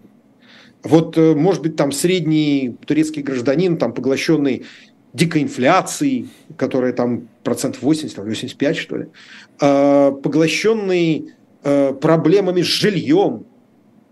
[0.82, 4.64] Вот, э, может быть, там средний турецкий гражданин, там поглощенный
[5.12, 9.06] дикой инфляцией, которая там процентов 80, 85, что ли,
[9.60, 13.46] э, поглощенный э, проблемами с жильем,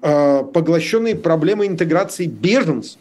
[0.00, 2.98] поглощенный проблемой интеграции беженцев,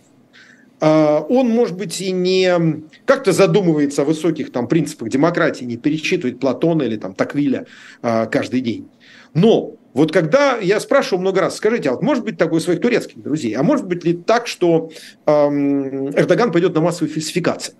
[0.80, 6.84] он, может быть, и не как-то задумывается о высоких там принципах демократии, не перечитывает Платона
[6.84, 7.66] или там Таквиля
[8.04, 8.88] каждый день.
[9.34, 12.82] Но вот когда я спрашивал много раз, скажите, а вот может быть такое у своих
[12.82, 14.92] турецких друзей, а может быть ли так, что
[15.26, 17.74] эм, Эрдоган пойдет на массовые фальсификации?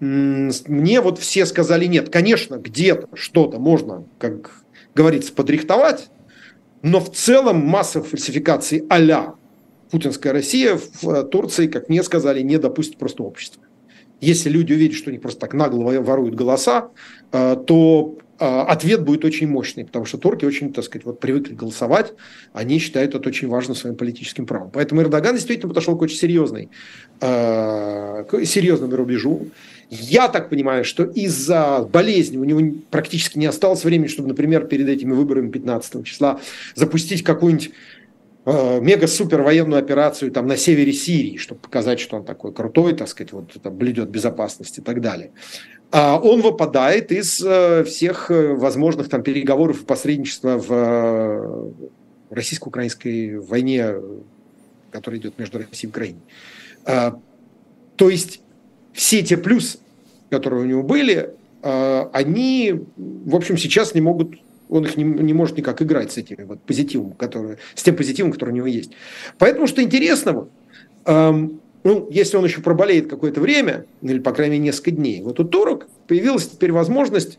[0.00, 2.08] Мне вот все сказали нет.
[2.10, 4.62] Конечно, где-то что-то можно, как
[4.94, 6.08] говорится, подрихтовать,
[6.82, 9.34] но в целом массовых фальсификаций а
[9.90, 13.62] путинская Россия в э, Турции, как мне сказали, не допустит просто общество.
[14.20, 16.90] Если люди увидят, что они просто так нагло воруют голоса,
[17.32, 22.12] э, то ответ будет очень мощный, потому что турки очень, так сказать, вот привыкли голосовать,
[22.52, 24.70] они считают это очень важным своим политическим правом.
[24.72, 26.68] Поэтому Эрдоган действительно подошел к очень серьезной,
[27.20, 29.48] а, к серьезному рубежу.
[29.90, 34.88] Я так понимаю, что из-за болезни у него практически не осталось времени, чтобы, например, перед
[34.88, 36.40] этими выборами 15 числа
[36.74, 37.72] запустить какую-нибудь
[38.50, 43.08] а, мега-супер военную операцию там на севере Сирии, чтобы показать, что он такой крутой, так
[43.08, 45.32] сказать, вот там блюдет безопасность и так далее.
[45.90, 51.70] А он выпадает из э, всех э, возможных там переговоров и посредничества в э,
[52.30, 53.96] российско-украинской войне,
[54.92, 56.22] которая идет между Россией и Украиной.
[56.86, 57.20] А,
[57.96, 58.40] то есть
[58.94, 59.78] все те плюсы,
[60.30, 64.36] которые у него были, они, в общем, сейчас не могут
[64.68, 68.32] он их не, не может никак играть с этим вот позитивом, который, с тем позитивом,
[68.32, 68.90] который у него есть.
[69.38, 70.48] Поэтому, что интересного,
[71.04, 75.40] эм, ну, если он еще проболеет какое-то время, или, по крайней мере, несколько дней, вот
[75.40, 77.38] у турок появилась теперь возможность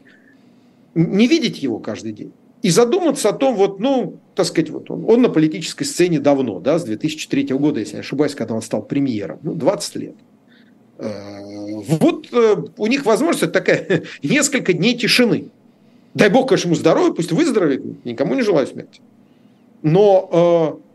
[0.96, 5.06] не видеть его каждый день и задуматься о том, вот, ну, так сказать, вот он,
[5.08, 8.62] он на политической сцене давно, да, с 2003 года, если я не ошибаюсь, когда он
[8.62, 10.16] стал премьером, ну, 20 лет.
[10.98, 11.40] Э,
[11.76, 15.50] вот э, у них возможность такая, несколько дней тишины.
[16.14, 19.02] Дай бог, конечно, ему здоровья, пусть выздоровеет, никому не желаю смерти.
[19.82, 20.90] Но э,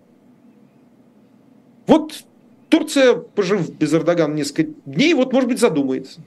[1.86, 2.24] вот
[2.68, 6.20] Турция, пожив без Эрдогана несколько дней, вот, может быть, задумается,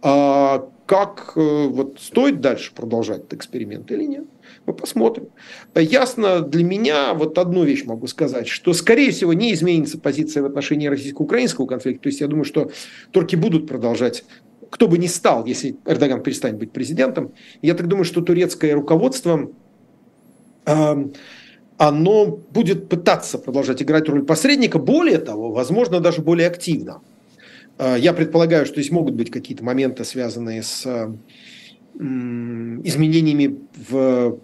[0.00, 4.24] а как э, вот стоит дальше продолжать этот эксперимент или нет.
[4.64, 5.28] Мы посмотрим.
[5.74, 10.46] Ясно для меня, вот одну вещь могу сказать, что, скорее всего, не изменится позиция в
[10.46, 12.04] отношении российско-украинского конфликта.
[12.04, 12.70] То есть, я думаю, что
[13.10, 14.24] турки будут продолжать
[14.70, 19.50] кто бы ни стал, если Эрдоган перестанет быть президентом, я так думаю, что турецкое руководство
[20.66, 21.04] э,
[21.78, 27.00] оно будет пытаться продолжать играть роль посредника, более того, возможно, даже более активно.
[27.78, 30.84] А, я предполагаю, что здесь могут быть какие-то моменты, связанные с
[31.94, 33.58] изменениями
[33.90, 34.38] в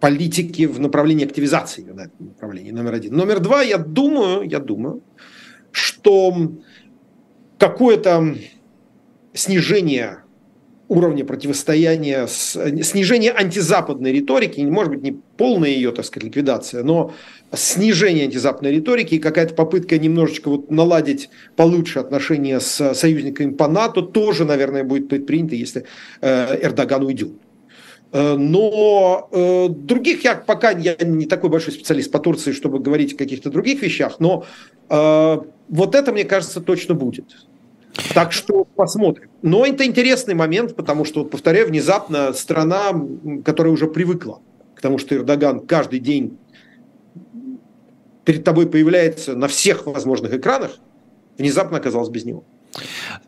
[0.00, 3.14] политике в направлении активизации этом направлении, номер один.
[3.16, 5.02] Номер два, я думаю, я думаю,
[5.70, 6.52] что
[7.58, 8.36] какое-то
[9.34, 10.24] снижение
[10.88, 17.12] уровня противостояния, снижение антизападной риторики, может быть, не полная ее, так сказать, ликвидация, но
[17.52, 24.02] снижение антизападной риторики и какая-то попытка немножечко вот наладить получше отношения с союзниками по НАТО
[24.02, 25.84] тоже, наверное, будет предпринято, если
[26.20, 27.32] э, Эрдоган уйдет.
[28.12, 33.14] Э, но э, других я пока я не такой большой специалист по Турции, чтобы говорить
[33.14, 34.44] о каких-то других вещах, но
[34.86, 37.24] вот это, мне кажется, точно будет.
[38.12, 39.30] Так что посмотрим.
[39.42, 42.92] Но это интересный момент, потому что, повторяю, внезапно страна,
[43.44, 44.40] которая уже привыкла
[44.74, 46.38] к тому, что Эрдоган каждый день
[48.24, 50.78] перед тобой появляется на всех возможных экранах,
[51.38, 52.44] внезапно оказалась без него.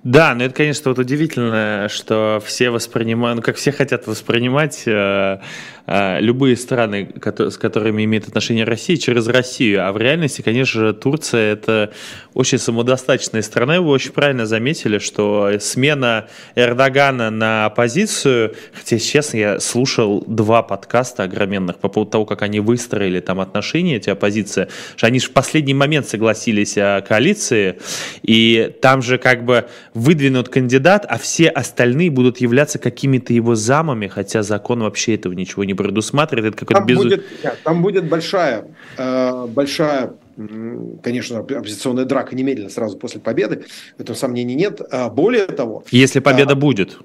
[0.03, 5.39] Да, но это, конечно, вот удивительно, что все воспринимают, ну, как все хотят воспринимать э,
[5.87, 9.87] э, любые страны, с которыми имеет отношение Россия, через Россию.
[9.87, 11.93] А в реальности, конечно же, Турция это
[12.35, 13.81] очень самодостаточная страна.
[13.81, 21.25] Вы очень правильно заметили, что смена Эрдогана на оппозицию, хотя, честно, я слушал два подкаста
[21.25, 25.33] огроменных по поводу того, как они выстроили там отношения, эти оппозиции, что они же в
[25.33, 27.79] последний момент согласились о коалиции,
[28.23, 34.07] и там же как бы выдвинут кандидат, а все остальные будут являться какими-то его замами,
[34.07, 36.55] хотя закон вообще этого ничего не предусматривает.
[36.55, 37.03] Это какой-то там, безу...
[37.03, 37.25] будет,
[37.65, 40.13] там будет большая, э, большая
[41.03, 43.65] конечно, оппозиционная драка немедленно сразу после победы,
[43.97, 44.81] в этом сомнений нет.
[44.91, 45.85] А более того...
[45.91, 46.99] Если победа а, будет.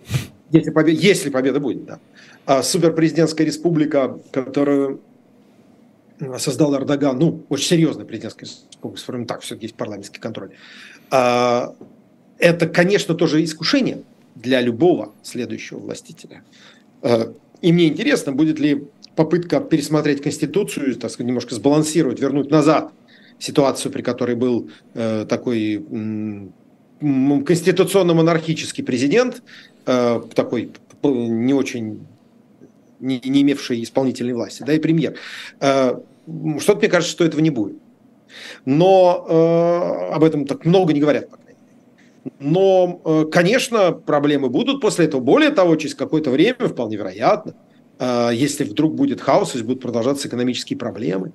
[0.50, 2.00] Если победа, если победа будет, да.
[2.46, 5.02] А суперпрезидентская республика, которую
[6.38, 10.52] создал Эрдоган, ну, очень серьезная президентская республика, так, все-таки есть парламентский контроль,
[11.10, 11.74] а,
[12.42, 14.02] это, конечно, тоже искушение
[14.36, 16.44] для любого следующего властителя.
[17.02, 18.84] А, и мне интересно, будет ли
[19.16, 22.92] попытка пересмотреть Конституцию, так сказать, немножко сбалансировать, вернуть назад
[23.40, 25.86] ситуацию, при которой был э, такой
[27.00, 29.42] конституционно-монархический президент,
[29.86, 30.72] э, такой
[31.04, 32.06] не очень
[33.00, 35.16] не, имевший исполнительной власти, да, и премьер.
[35.60, 35.96] Э,
[36.60, 37.78] что-то мне кажется, что этого не будет.
[38.66, 41.41] Но э, об этом так много не говорят, по крайней мере.
[42.40, 45.22] Но, э, конечно, проблемы будут после этого.
[45.22, 47.56] Более того, через какое-то время, вполне вероятно,
[48.00, 51.34] э, если вдруг будет хаос, если будут продолжаться экономические проблемы,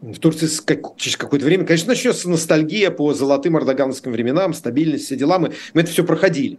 [0.00, 0.48] в Турции
[0.96, 5.38] через какое-то время, конечно, начнется ностальгия по золотым эрдогановским временам, стабильность, все дела.
[5.40, 6.58] Мы, мы это все проходили.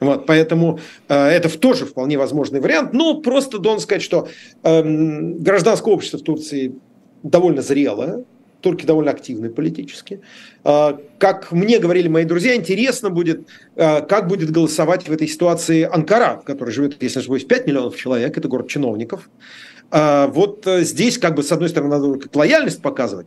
[0.00, 2.92] Вот, поэтому э, это тоже вполне возможный вариант.
[2.92, 4.28] Но просто должен сказать, что
[4.64, 6.74] э, гражданское общество в Турции
[7.22, 8.24] довольно зрелое,
[8.60, 10.20] турки довольно активные политически.
[10.64, 15.82] Э, как мне говорили мои друзья, интересно будет, э, как будет голосовать в этой ситуации
[15.82, 19.28] Анкара, в которой живет, если не ошибаюсь, 5 миллионов человек, это город чиновников.
[19.90, 23.26] А, вот э, здесь, как бы, с одной стороны, надо как лояльность показывать,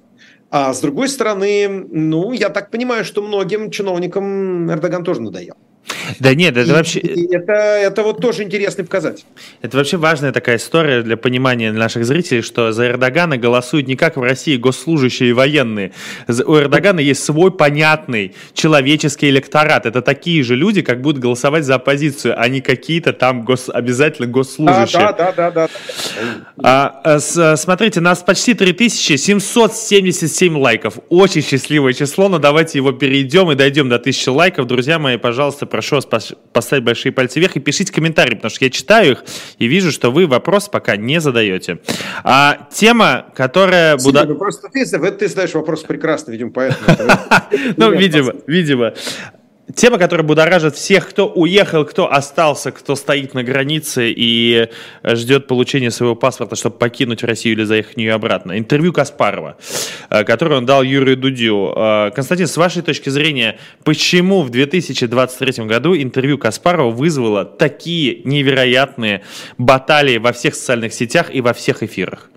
[0.49, 5.55] а с другой стороны, ну, я так понимаю, что многим чиновникам Эрдоган тоже надоел.
[6.19, 6.99] Да нет, это и, вообще...
[6.99, 9.25] это, это вот тоже интересный показатель.
[9.61, 14.17] Это вообще важная такая история для понимания наших зрителей, что за Эрдогана голосуют не как
[14.17, 15.91] в России госслужащие и военные.
[16.27, 19.85] У Эрдогана есть свой понятный человеческий электорат.
[19.85, 23.69] Это такие же люди, как будут голосовать за оппозицию, а не какие-то там гос...
[23.73, 25.01] обязательно госслужащие.
[25.01, 25.67] Да, да, да, да.
[25.67, 25.69] да.
[26.57, 30.95] А, а с, смотрите, нас почти 3777 лайков.
[31.09, 34.67] Очень счастливое число, но давайте его перейдем и дойдем до 1000 лайков.
[34.67, 38.71] Друзья мои, пожалуйста, прошу вас поставить большие пальцы вверх и пишите комментарии, потому что я
[38.71, 39.23] читаю их
[39.57, 41.79] и вижу, что вы вопрос пока не задаете.
[42.23, 43.97] А тема, которая...
[43.97, 44.25] Буда...
[44.25, 47.09] Ну просто ты, ты задаешь вопрос прекрасно, видимо, поэтому...
[47.77, 48.93] Ну, видимо, видимо.
[49.73, 54.67] Тема, которая будоражит всех, кто уехал, кто остался, кто стоит на границе и
[55.05, 58.59] ждет получения своего паспорта, чтобы покинуть Россию или заехать в нее обратно.
[58.59, 59.55] Интервью Каспарова,
[60.09, 61.73] э, которое он дал Юрию Дудю.
[61.77, 69.23] Э, Константин, с вашей точки зрения, почему в 2023 году интервью Каспарова вызвало такие невероятные
[69.57, 72.29] баталии во всех социальных сетях и во всех эфирах?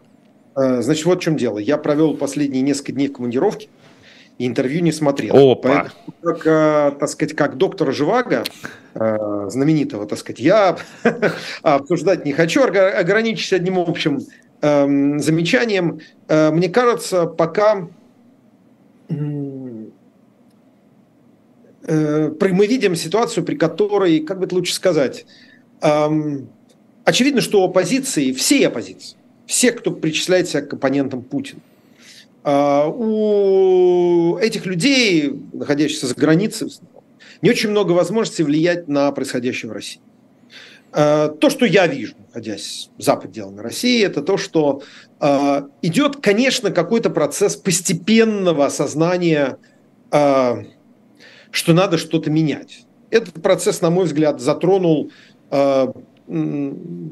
[0.54, 1.58] Э, значит, вот в чем дело.
[1.58, 3.68] Я провел последние несколько дней в командировке
[4.38, 5.36] и интервью не смотрел.
[5.36, 5.68] Опа.
[5.68, 8.44] Поэтому, как, э, так сказать, как доктора Живаго,
[8.94, 10.76] э, знаменитого, так сказать, я
[11.62, 14.20] обсуждать не хочу, ограничить одним общим
[14.60, 16.00] эм, замечанием.
[16.28, 17.88] Э, мне кажется, пока
[19.08, 19.92] мы
[22.66, 25.24] видим ситуацию, при которой, как бы это лучше сказать,
[25.80, 26.48] эм,
[27.04, 29.16] очевидно, что оппозиции, все оппозиции,
[29.46, 31.60] все, кто причисляет себя к оппонентам Путина,
[32.46, 36.70] у этих людей, находящихся за границей,
[37.42, 40.00] не очень много возможностей влиять на происходящее в России.
[40.92, 44.82] А, то, что я вижу, находясь за пределами России, это то, что
[45.18, 49.58] а, идет, конечно, какой-то процесс постепенного осознания,
[50.08, 52.86] что надо что-то менять.
[53.10, 55.10] Этот процесс, на мой взгляд, затронул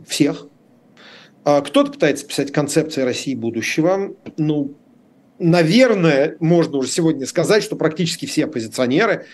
[0.06, 0.46] всех.
[1.42, 4.14] Кто-то пытается писать концепции России будущего.
[4.36, 4.74] Ну,
[5.38, 9.26] наверное, можно уже сегодня сказать, что практически все оппозиционеры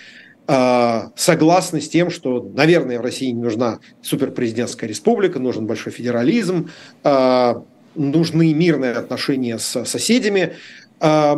[0.47, 6.71] э, согласны с тем, что, наверное, в России не нужна суперпрезидентская республика, нужен большой федерализм,
[7.05, 7.55] э,
[7.95, 10.55] нужны мирные отношения с соседями.
[11.01, 11.37] Э,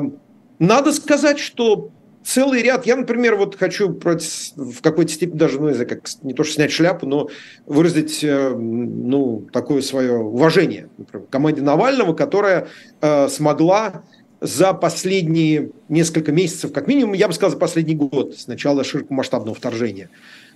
[0.58, 1.90] надо сказать, что
[2.24, 2.86] целый ряд.
[2.86, 6.72] Я, например, вот хочу в какой-то степени даже, ну, не как не то что снять
[6.72, 7.28] шляпу, но
[7.66, 12.68] выразить, э, ну, такое свое уважение например, команде Навального, которая
[13.00, 14.04] э, смогла
[14.42, 19.54] за последние несколько месяцев, как минимум, я бы сказал, за последний год, с начала широкомасштабного
[19.54, 20.10] вторжения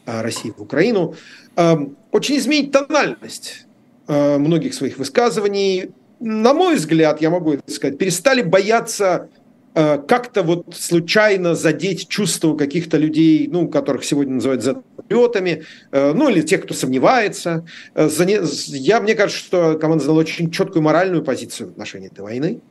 [0.04, 1.14] а, России в Украину,
[1.54, 1.78] а,
[2.10, 3.66] очень изменить тональность
[4.08, 5.90] а, многих своих высказываний.
[6.18, 9.28] На мой взгляд, я могу это сказать, перестали бояться
[9.74, 16.62] как-то вот случайно задеть чувства каких-то людей, ну, которых сегодня называют затлетами, ну, или тех,
[16.62, 17.66] кто сомневается.
[17.94, 22.62] Я, мне кажется, что команда заняла очень четкую моральную позицию в отношении этой войны.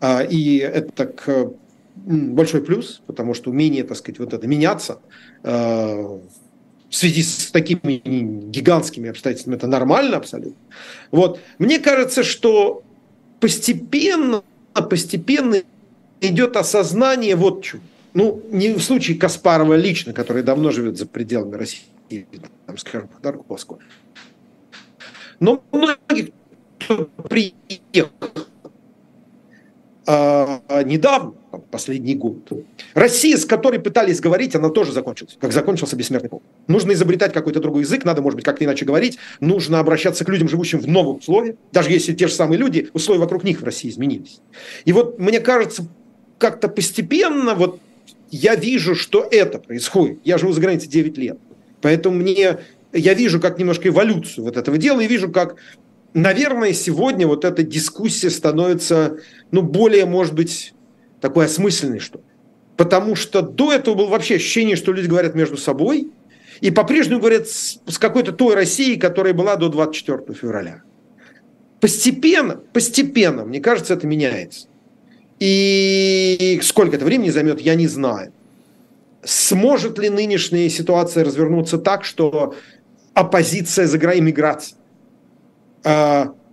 [0.00, 1.28] А, и это так
[1.96, 5.00] большой плюс, потому что умение, так сказать, вот это меняться
[5.42, 6.20] а,
[6.88, 8.00] в связи с такими
[8.50, 10.56] гигантскими обстоятельствами, это нормально абсолютно.
[11.10, 11.40] Вот.
[11.58, 12.82] Мне кажется, что
[13.40, 14.42] постепенно,
[14.88, 15.62] постепенно
[16.20, 17.82] идет осознание вот чего.
[18.14, 21.84] Ну, не в случае Каспарова лично, который давно живет за пределами России,
[22.66, 23.78] там, скажем, по Москвы.
[25.40, 26.30] Но многих,
[26.78, 28.47] кто приехал
[30.08, 31.34] недавно,
[31.70, 32.50] последний год,
[32.94, 36.42] Россия, с которой пытались говорить, она тоже закончилась, как закончился бессмертный полк.
[36.66, 40.48] Нужно изобретать какой-то другой язык, надо, может быть, как-то иначе говорить, нужно обращаться к людям,
[40.48, 43.90] живущим в новых условиях, даже если те же самые люди, условия вокруг них в России
[43.90, 44.40] изменились.
[44.86, 45.86] И вот мне кажется,
[46.38, 47.80] как-то постепенно вот
[48.30, 50.20] я вижу, что это происходит.
[50.24, 51.38] Я живу за границей 9 лет.
[51.82, 52.58] Поэтому мне
[52.92, 55.56] я вижу как немножко эволюцию вот этого дела и вижу, как
[56.14, 59.18] наверное, сегодня вот эта дискуссия становится,
[59.50, 60.74] ну, более, может быть,
[61.20, 62.20] такой осмысленный, что.
[62.76, 66.10] Потому что до этого было вообще ощущение, что люди говорят между собой
[66.60, 70.82] и по-прежнему говорят с, с какой-то той Россией, которая была до 24 февраля.
[71.80, 74.68] Постепенно, постепенно, мне кажется, это меняется.
[75.38, 78.32] И сколько это времени займет, я не знаю.
[79.24, 82.54] Сможет ли нынешняя ситуация развернуться так, что
[83.14, 84.77] оппозиция за а,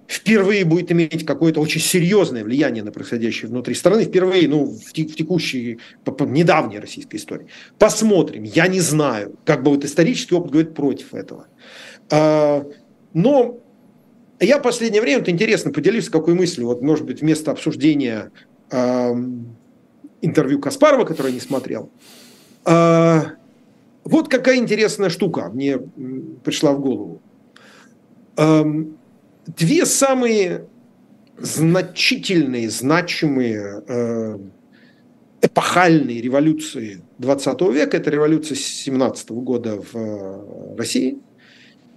[0.08, 5.80] впервые будет иметь какое-то очень серьезное влияние на происходящее внутри страны, впервые, ну, в, текущей,
[6.20, 7.48] недавней российской истории.
[7.80, 8.44] Посмотрим.
[8.44, 11.48] Я не знаю, как бы вот исторический опыт говорит против этого.
[12.12, 12.66] А,
[13.14, 13.60] но
[14.40, 18.32] я в последнее время, вот интересно, поделюсь какой мыслью, вот, может быть, вместо обсуждения
[20.22, 21.90] интервью Каспарова, которое я не смотрел,
[22.64, 23.34] а,
[24.04, 25.80] вот какая интересная штука мне
[26.44, 27.22] пришла в голову
[29.48, 30.68] две самые
[31.38, 34.38] значительные, значимые, э,
[35.42, 37.98] эпохальные революции 20 века.
[37.98, 41.20] Это революция 17 года в э, России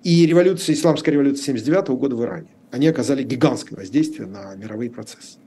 [0.03, 2.49] и революция, исламская революция 79 года в Иране.
[2.70, 5.38] Они оказали гигантское воздействие на мировые процессы.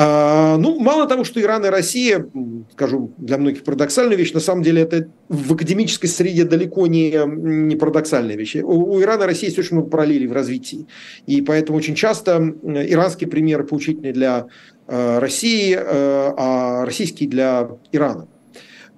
[0.00, 2.24] А, ну, мало того, что Иран и Россия,
[2.70, 7.74] скажу для многих парадоксальная вещь, на самом деле это в академической среде далеко не, не
[7.74, 8.54] парадоксальная вещь.
[8.62, 10.86] У, у Ирана и России есть очень много параллелей в развитии.
[11.26, 14.46] И поэтому очень часто иранские примеры поучительные для
[14.86, 18.28] э, России, э, а российские для Ирана.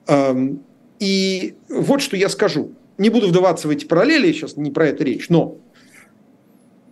[0.07, 0.35] Э,
[0.99, 2.73] и вот что я скажу.
[2.99, 5.57] Не буду вдаваться в эти параллели, сейчас не про это речь, но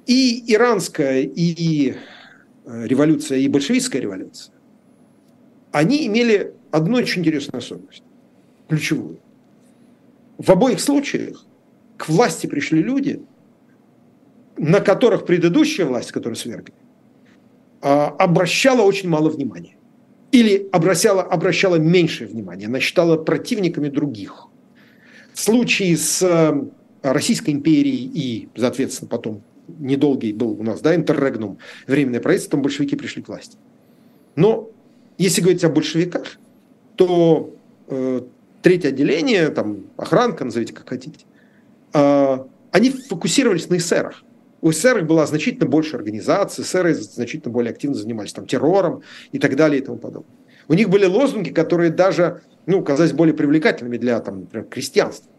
[0.06, 1.96] и иранская, и
[2.68, 4.54] революция и большевистская революция,
[5.72, 8.02] они имели одну очень интересную особенность,
[8.68, 9.18] ключевую.
[10.38, 11.44] В обоих случаях
[11.96, 13.22] к власти пришли люди,
[14.56, 16.74] на которых предыдущая власть, которую свергли,
[17.80, 19.76] а, обращала очень мало внимания.
[20.30, 22.68] Или обращала, обращала меньшее внимание.
[22.68, 24.48] Она считала противниками других.
[25.32, 26.52] В случае с э,
[27.02, 29.42] Российской империей и, соответственно, потом
[29.78, 33.56] недолгий был у нас, да, интеррегнум, временное правительство, там большевики пришли к власти.
[34.36, 34.70] Но
[35.18, 36.38] если говорить о большевиках,
[36.96, 37.54] то
[37.88, 38.22] э,
[38.62, 41.24] третье отделение, там, охранка, назовите как хотите,
[41.92, 42.38] э,
[42.70, 44.24] они фокусировались на эсерах.
[44.60, 49.56] У эсеров была значительно больше организаций, эсеры значительно более активно занимались там, террором и так
[49.56, 50.34] далее и тому подобное.
[50.66, 55.30] У них были лозунги, которые даже ну, казались более привлекательными для там, например, крестьянства.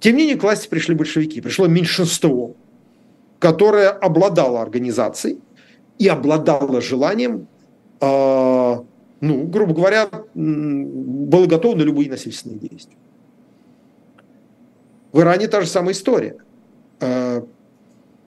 [0.00, 2.54] Тем не менее, к власти пришли большевики, пришло меньшинство,
[3.38, 5.38] которая обладала организацией
[5.98, 7.48] и обладала желанием,
[8.00, 8.76] э,
[9.20, 12.96] ну, грубо говоря, было готово на любые насильственные действия.
[15.12, 16.36] В Иране та же самая история.
[17.00, 17.42] Э,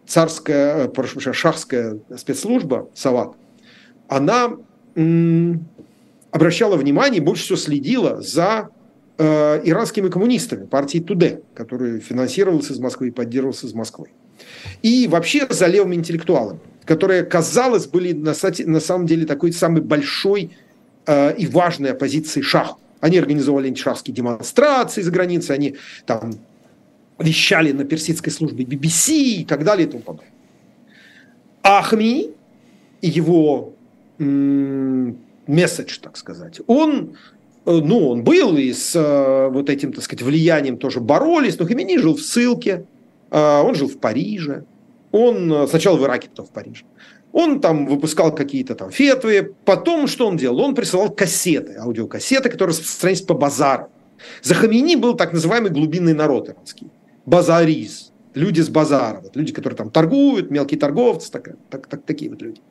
[0.07, 3.35] царская, прошу прощения, шахская спецслужба, Сават,
[4.07, 4.57] она
[6.31, 8.69] обращала внимание, больше всего следила за
[9.17, 14.09] э, иранскими коммунистами, партией Туде, которая финансировалась из Москвы и поддерживалась из Москвы
[14.81, 18.33] и вообще за левыми интеллектуалами, которые, казалось, были на,
[18.65, 20.51] на самом деле такой самой большой
[21.05, 22.79] э, и важной оппозицией шаху.
[22.99, 25.75] Они организовали антишахские демонстрации за границей, они
[26.05, 26.33] там
[27.17, 30.31] вещали на персидской службе BBC и так далее и тому подобное.
[31.61, 32.31] А Хамини
[33.01, 33.73] и его
[34.17, 37.15] месседж, так сказать, он
[37.65, 41.65] э, ну, он был и с э, вот этим, так сказать, влиянием тоже боролись, но
[41.65, 42.85] Хамини жил в ссылке,
[43.37, 44.65] он жил в Париже.
[45.11, 46.83] Он э, сначала в Ираке, потом в Париже.
[47.31, 49.53] Он там выпускал какие-то там фетвы.
[49.65, 50.59] Потом что он делал?
[50.61, 53.89] Он присылал кассеты, аудиокассеты, которые распространялись по базару.
[54.41, 56.87] За Хамини был так называемый глубинный народ иранский.
[57.25, 58.11] Базариз.
[58.33, 59.21] Люди с базара.
[59.21, 62.61] Вот люди, которые там торгуют, мелкие торговцы, так, так, так, такие вот люди.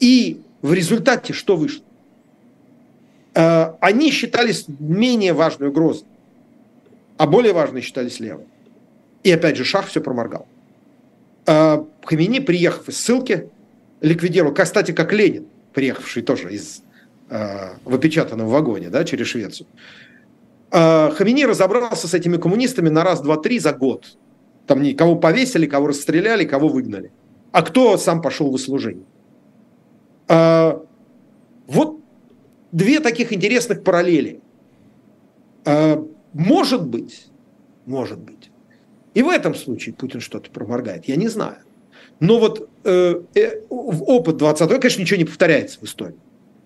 [0.00, 1.84] И в результате что вышло?
[3.34, 6.06] Э, они считались менее важной угрозой,
[7.16, 8.46] а более важной считались левые.
[9.24, 10.46] И опять же Шах все проморгал.
[11.46, 13.50] А Хамини, приехав из ссылки,
[14.00, 16.82] ликвидировал, кстати, как Ленин, приехавший тоже из
[17.30, 19.66] э, в опечатанном вагоне да, через Швецию.
[20.70, 24.16] Э, Хамини разобрался с этими коммунистами на раз, два, три за год.
[24.66, 27.10] Там кого повесили, кого расстреляли, кого выгнали.
[27.52, 29.06] А кто сам пошел в служение.
[30.28, 30.78] Э,
[31.66, 31.98] вот
[32.72, 34.40] две таких интересных параллели.
[36.34, 37.28] Может быть,
[37.86, 38.33] может быть,
[39.14, 41.56] и в этом случае Путин что-то проморгает, я не знаю.
[42.20, 46.16] Но вот э, э, опыт 20 века, конечно, ничего не повторяется в истории.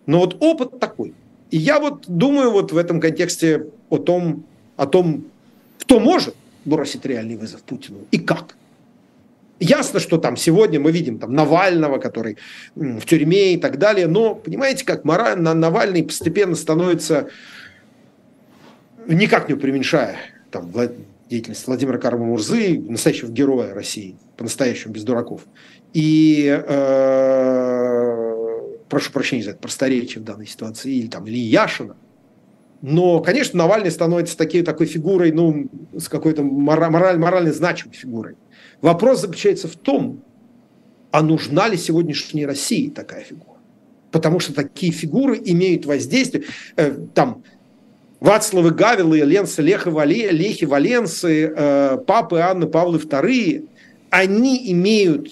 [0.06, 1.14] Но вот опыт такой.
[1.50, 4.44] И я вот думаю вот в этом контексте о том,
[4.76, 5.24] о том,
[5.80, 6.34] кто может
[6.64, 8.56] бросить реальный вызов Путину и как.
[9.60, 12.36] Ясно, что там сегодня мы видим там Навального, который
[12.76, 17.28] в тюрьме и так далее, но понимаете, как мораль, Навальный постепенно становится,
[19.06, 20.16] никак не преуменьшая
[20.52, 20.70] там,
[21.28, 25.42] деятельность Владимира Карма-Мурзы, настоящего героя России, по-настоящему, без дураков.
[25.92, 28.28] И э,
[28.88, 31.96] прошу прощения за это просторечие в данной ситуации, или там, или Яшина.
[32.80, 38.36] Но, конечно, Навальный становится такой, такой фигурой, ну, с какой-то мораль, морально значимой фигурой.
[38.80, 40.22] Вопрос заключается в том,
[41.10, 43.58] а нужна ли сегодняшней России такая фигура?
[44.12, 46.44] Потому что такие фигуры имеют воздействие.
[46.76, 47.42] Э, там
[48.20, 53.68] Вацлавы Гавилы, Ленцы Лехи, Вале, Лехи Валенцы, э, папы Анны Павлы II,
[54.10, 55.28] они имеют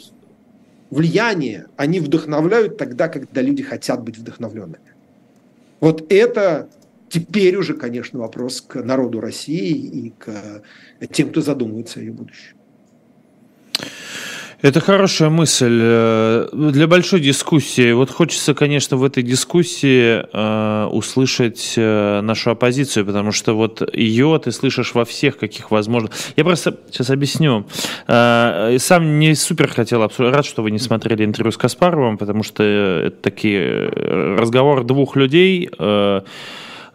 [0.90, 4.94] влияние, они вдохновляют тогда, когда люди хотят быть вдохновленными.
[5.80, 6.68] Вот это
[7.08, 10.62] теперь уже, конечно, вопрос к народу России и к
[11.12, 12.56] тем, кто задумывается о ее будущем.
[14.66, 17.92] Это хорошая мысль э, для большой дискуссии.
[17.92, 24.40] Вот хочется, конечно, в этой дискуссии э, услышать э, нашу оппозицию, потому что вот ее
[24.42, 26.10] ты слышишь во всех каких возможно.
[26.34, 27.64] Я просто сейчас объясню.
[28.08, 30.34] Сам не супер хотел обсуждать.
[30.34, 33.88] Рад, что вы не смотрели интервью с Каспаровым, потому что это такие
[34.36, 35.70] разговор двух людей.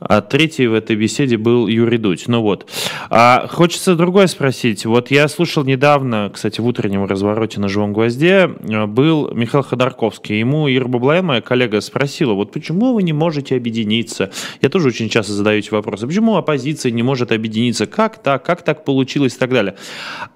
[0.02, 2.28] А третий в этой беседе был Юрий Дудь.
[2.28, 2.68] Ну вот.
[3.12, 4.84] А хочется другое спросить.
[4.86, 10.40] Вот я слушал недавно, кстати, в утреннем развороте на «Живом гвозде» э, был Михаил Ходорковский.
[10.40, 14.32] Ему Ира Баблая, моя коллега, спросила, вот почему вы не можете объединиться?
[14.62, 16.08] Я тоже очень часто задаю эти вопросы.
[16.08, 17.86] Почему оппозиция не может объединиться?
[17.86, 18.44] Как так?
[18.44, 19.76] Как так получилось и так далее?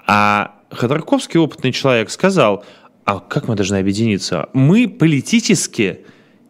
[0.05, 2.63] А Ходорковский, опытный человек, сказал,
[3.03, 4.49] а как мы должны объединиться?
[4.53, 6.01] Мы политически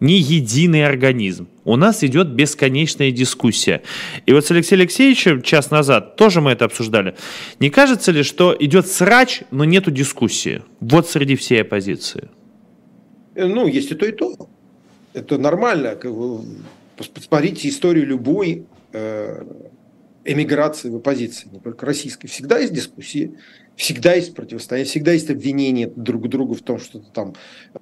[0.01, 1.47] не единый организм.
[1.65, 3.81] У нас идет бесконечная дискуссия.
[4.27, 7.15] И вот с Алексеем Алексеевичем час назад тоже мы это обсуждали.
[7.59, 10.61] Не кажется ли, что идет срач, но нету дискуссии?
[10.79, 12.29] Вот среди всей оппозиции.
[13.33, 14.47] Э, ну, есть и то, и то.
[15.13, 15.97] Это нормально.
[16.95, 19.43] Посмотрите историю любой э,
[20.23, 22.27] эмиграции в оппозиции, не только российской.
[22.27, 23.37] Всегда есть дискуссии
[23.75, 27.33] всегда есть противостояние, всегда есть обвинение друг к другу в том, что ты там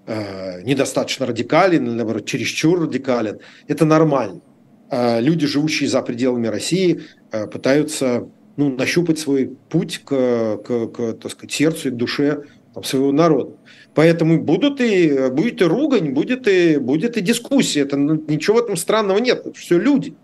[0.08, 3.40] э, недостаточно радикален или, наоборот, чересчур радикален.
[3.68, 4.42] Это нормально.
[4.90, 8.28] Э, люди, живущие за пределами России, э, пытаются
[8.58, 13.12] ну, нащупать свой путь к, к, к так сказать, сердцу и к душе там, своего
[13.12, 13.56] народа.
[13.94, 17.82] Поэтому будут и, будет и ругань, будет и, будет и дискуссия.
[17.82, 19.46] Это, ну, ничего в этом странного нет.
[19.46, 20.16] Это все люди.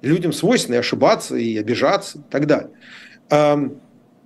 [0.00, 2.70] Людям свойственно и ошибаться, и обижаться, и так далее.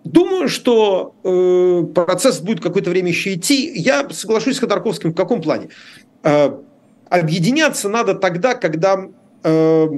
[0.07, 3.73] Думаю, что э, процесс будет какое-то время еще идти.
[3.75, 5.71] Я соглашусь с Ходорковским в каком плане?
[6.23, 6.57] Э,
[7.09, 9.09] объединяться надо тогда, когда,
[9.43, 9.89] э,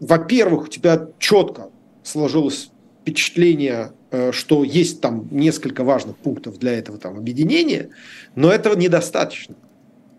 [0.00, 1.68] во-первых, у тебя четко
[2.02, 2.70] сложилось
[3.02, 7.90] впечатление, э, что есть там несколько важных пунктов для этого там, объединения,
[8.34, 9.54] но этого недостаточно.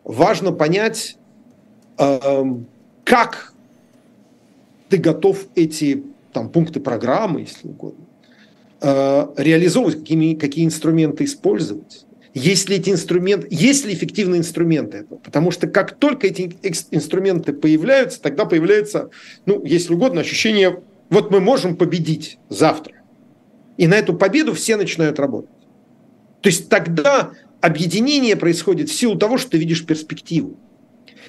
[0.03, 1.17] Важно понять,
[1.97, 2.43] э,
[3.03, 3.53] как
[4.89, 6.03] ты готов эти
[6.33, 8.02] там, пункты программы, если угодно,
[8.83, 12.05] реализовывать, какими, какие инструменты использовать.
[12.33, 15.19] Есть ли эти инструменты, есть ли эффективные инструменты этого?
[15.19, 16.55] Потому что как только эти
[16.91, 19.09] инструменты появляются, тогда появляется,
[19.45, 22.95] ну, если угодно, ощущение, вот мы можем победить завтра.
[23.77, 25.51] И на эту победу все начинают работать.
[26.41, 27.31] То есть тогда
[27.61, 30.57] объединение происходит в силу того, что ты видишь перспективу.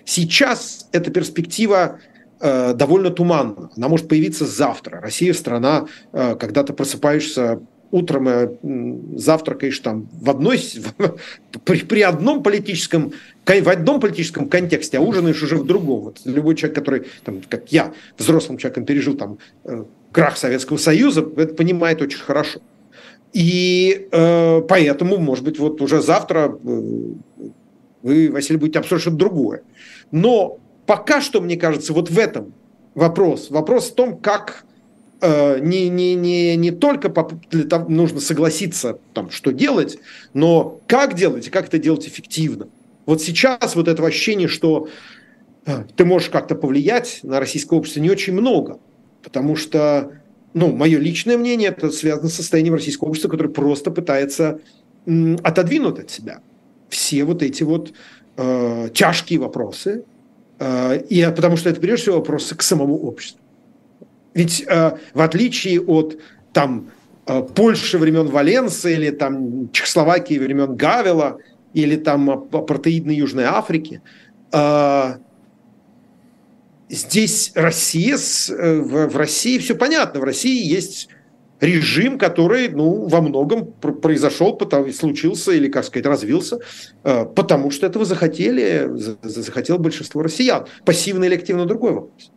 [0.05, 3.71] Сейчас эта перспектива Э, довольно туманно.
[3.77, 5.01] Она может появиться завтра.
[5.01, 7.61] Россия страна, э, когда ты просыпаешься
[7.91, 10.61] утром и завтракаешь там в одной,
[11.65, 13.13] при, при одном политическом,
[13.47, 16.01] в одном политическом контексте, а ужинаешь уже в другом.
[16.01, 21.25] Вот любой человек, который, там, как я, взрослым человеком пережил там э, крах Советского Союза,
[21.37, 22.61] это понимает очень хорошо.
[23.33, 26.81] И э, поэтому, может быть, вот уже завтра э,
[28.03, 29.63] вы, Василий, будете обсуждать что-то другое.
[30.11, 32.53] Но пока что, мне кажется, вот в этом
[32.95, 33.51] вопрос.
[33.51, 34.65] Вопрос в том, как
[35.21, 37.09] э, не, не, не, не только
[37.51, 39.99] для того, нужно согласиться, там, что делать,
[40.33, 42.69] но как делать и как это делать эффективно.
[43.07, 44.89] Вот сейчас вот это ощущение, что
[45.67, 48.79] э, ты можешь как-то повлиять на российское общество, не очень много.
[49.23, 50.21] Потому что,
[50.53, 54.61] ну, мое личное мнение, это связано с состоянием российского общества, которое просто пытается
[55.07, 56.41] м, отодвинуть от себя
[56.95, 57.93] все вот эти вот
[58.37, 60.05] э, тяжкие вопросы,
[61.09, 63.41] и потому что это прежде всего вопрос к самому обществу.
[64.35, 66.19] Ведь э, в отличие от
[66.53, 66.91] там,
[67.27, 71.39] э, Польши времен Валенса или там, Чехословакии времен Гавела
[71.73, 74.01] или там апартеидной Южной Африки,
[76.89, 81.09] здесь Россия, в России все понятно, в России есть
[81.61, 86.59] режим, который, ну, во многом произошел, потому, случился или, как сказать, развился,
[87.05, 88.91] э, потому что этого захотели,
[89.23, 90.67] захотело большинство россиян.
[90.85, 92.31] Пассивно или активно другой вопрос.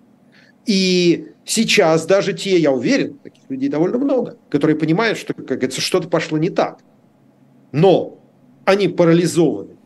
[0.66, 5.82] И сейчас даже те, я уверен, таких людей довольно много, которые понимают, что, как говорится,
[5.82, 6.80] что-то пошло не так.
[7.72, 8.20] Но
[8.66, 9.78] они парализованы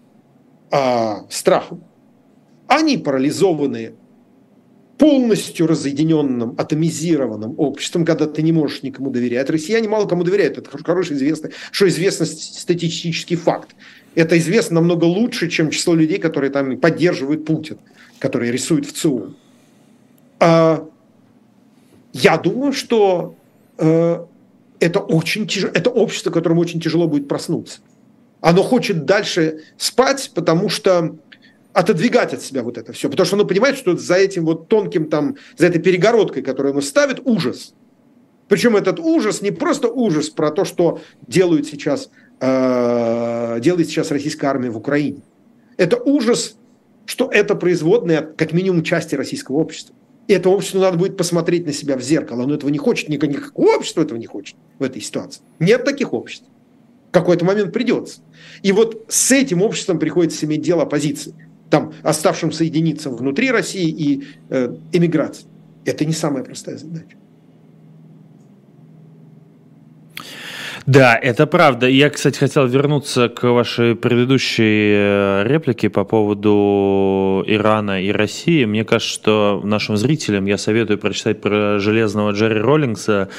[0.71, 1.83] а, страхом,
[2.67, 3.93] они парализованы
[5.01, 9.49] полностью разъединенным, атомизированным обществом, когда ты не можешь никому доверять.
[9.49, 10.59] Россияне мало кому доверяют.
[10.59, 13.69] Это хороший известный, что известный статистический факт.
[14.13, 17.79] Это известно намного лучше, чем число людей, которые там поддерживают Путин,
[18.19, 19.33] которые рисуют в ЦУ.
[20.39, 20.87] А,
[22.13, 23.33] я думаю, что
[23.79, 24.23] э,
[24.79, 27.79] это очень тяжело, это общество, которому очень тяжело будет проснуться.
[28.39, 31.15] Оно хочет дальше спать, потому что
[31.73, 33.09] отодвигать от себя вот это все.
[33.09, 36.81] Потому что оно понимает, что за этим вот тонким там, за этой перегородкой, которую оно
[36.81, 37.73] ставит, ужас.
[38.47, 42.09] Причем этот ужас не просто ужас про то, что делают сейчас,
[42.41, 45.21] э, делает сейчас российская армия в Украине.
[45.77, 46.57] Это ужас,
[47.05, 49.95] что это производная как минимум части российского общества.
[50.27, 52.43] И это общество надо будет посмотреть на себя в зеркало.
[52.43, 55.41] Оно этого не хочет, никакого общества этого не хочет в этой ситуации.
[55.59, 56.45] Нет таких обществ.
[57.09, 58.21] В какой-то момент придется.
[58.63, 61.33] И вот с этим обществом приходится иметь дело оппозиции
[61.71, 65.47] там оставшимся единицам внутри России и э, эмиграции.
[65.85, 67.17] Это не самая простая задача.
[70.85, 71.87] Да, это правда.
[71.87, 78.65] Я, кстати, хотел вернуться к вашей предыдущей э, реплике по поводу Ирана и России.
[78.65, 83.29] Мне кажется, что нашим зрителям я советую прочитать про железного Джерри Роллингса а,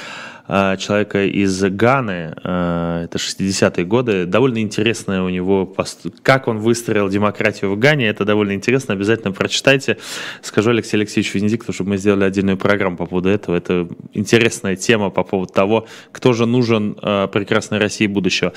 [0.76, 4.26] человека из Ганы, а, это 60-е годы.
[4.26, 5.74] Довольно интересно у него,
[6.22, 9.96] как он выстроил демократию в Гане, это довольно интересно, обязательно прочитайте.
[10.42, 13.56] Скажу Алексею Алексеевичу Венедиктову, чтобы мы сделали отдельную программу по поводу этого.
[13.56, 18.52] Это интересная тема по поводу того, кто же нужен а, прекрасной России будущего.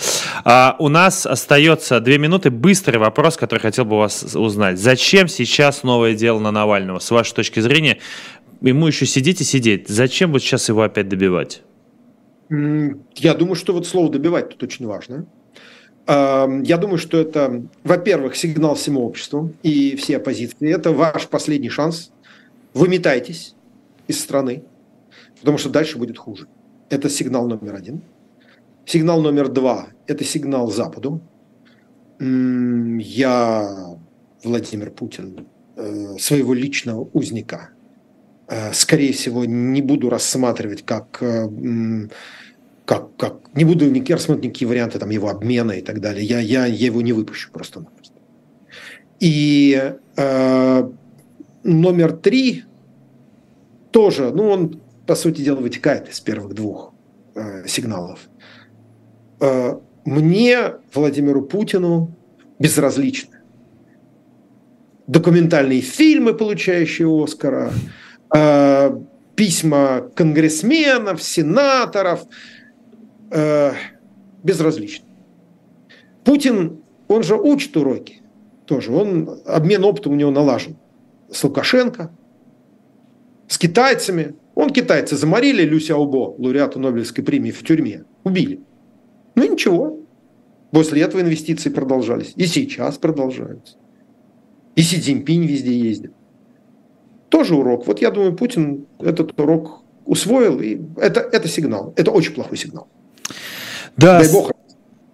[0.79, 2.49] У нас остается две минуты.
[2.49, 4.79] Быстрый вопрос, который хотел бы вас узнать.
[4.79, 6.99] Зачем сейчас новое дело на Навального?
[6.99, 7.99] С вашей точки зрения,
[8.61, 9.87] ему еще сидеть и сидеть.
[9.87, 11.61] Зачем вот сейчас его опять добивать?
[12.49, 15.25] Я думаю, что вот слово «добивать» тут очень важно.
[16.07, 20.71] Я думаю, что это, во-первых, сигнал всему обществу и всей оппозиции.
[20.71, 22.11] Это ваш последний шанс.
[22.75, 23.55] Выметайтесь
[24.07, 24.63] из страны,
[25.39, 26.47] потому что дальше будет хуже.
[26.89, 28.01] Это сигнал номер один.
[28.85, 31.21] Сигнал номер два– это сигнал Западу.
[32.19, 33.97] Я,
[34.43, 37.71] Владимир Путин, э, своего личного узника,
[38.73, 41.47] скорее всего, не буду рассматривать как э,
[42.85, 46.23] как, как, не буду рассматривать никакие варианты там, его обмена и так далее.
[46.23, 48.13] Я, я, я его не выпущу просто-напросто.
[49.19, 50.89] И э,
[51.63, 52.63] номер три
[53.91, 56.93] тоже, ну, он, по сути дела, вытекает из первых двух
[57.33, 58.19] э, сигналов.
[59.39, 62.15] Э, мне, Владимиру Путину,
[62.59, 63.39] безразлично.
[65.07, 67.71] Документальные фильмы, получающие Оскара,
[68.35, 68.97] э,
[69.35, 72.25] письма конгрессменов, сенаторов–
[73.31, 73.73] э,
[74.43, 75.05] безразличны.
[76.23, 78.21] Путин, он же учит уроки
[78.65, 78.91] тоже.
[78.91, 80.77] Он, обмен опытом у него налажен.
[81.31, 82.11] С Лукашенко,
[83.47, 84.35] с китайцами.
[84.55, 88.05] Он китайцы заморили Люся Аубо, лауреату Нобелевской премии, в тюрьме.
[88.23, 88.61] Убили.
[89.35, 89.99] Ну ничего.
[90.71, 92.33] После этого инвестиции продолжались.
[92.37, 93.75] И сейчас продолжаются.
[94.75, 96.13] И Си Цзиньпинь везде ездит.
[97.29, 97.87] Тоже урок.
[97.87, 100.59] Вот я думаю, Путин этот урок усвоил.
[100.61, 101.93] И это, это сигнал.
[101.95, 102.87] Это очень плохой сигнал.
[103.97, 104.51] Да, Дай бог.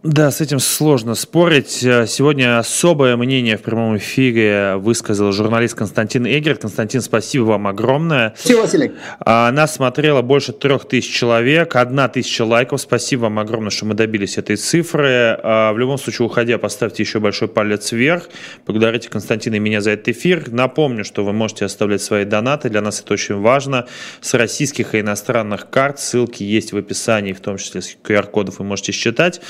[0.04, 1.84] Да, с этим сложно спорить.
[1.84, 6.56] Э, сегодня особое мнение в прямом эфире высказал журналист Константин Эгер.
[6.56, 8.34] Константин, спасибо вам огромное.
[8.36, 8.92] Спасибо, Василий.
[9.20, 12.82] А, нас смотрело больше трех тысяч человек, одна тысяча лайков.
[12.82, 15.38] Спасибо вам огромное, что мы добились этой цифры.
[15.44, 18.28] А, в любом случае, уходя, поставьте еще большой палец вверх.
[18.66, 20.52] Благодарите Константина и меня за этот эфир.
[20.52, 22.72] Напомню, что вы можете оставлять свои донаты.
[22.72, 23.86] Для нас это очень важно.
[24.20, 28.66] С российских и иностранных карт ссылки есть в описании, в том числе с QR-кодов вы
[28.66, 29.42] можете считать.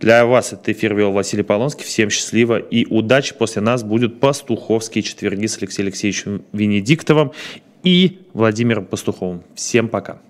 [0.00, 1.84] Для вас этот эфир вел Василий Полонский.
[1.84, 3.34] Всем счастливо и удачи.
[3.34, 7.32] После нас будут пастуховские четверги с Алексеем Алексеевичем Венедиктовым
[7.82, 9.42] и Владимиром Пастуховым.
[9.54, 10.20] Всем пока.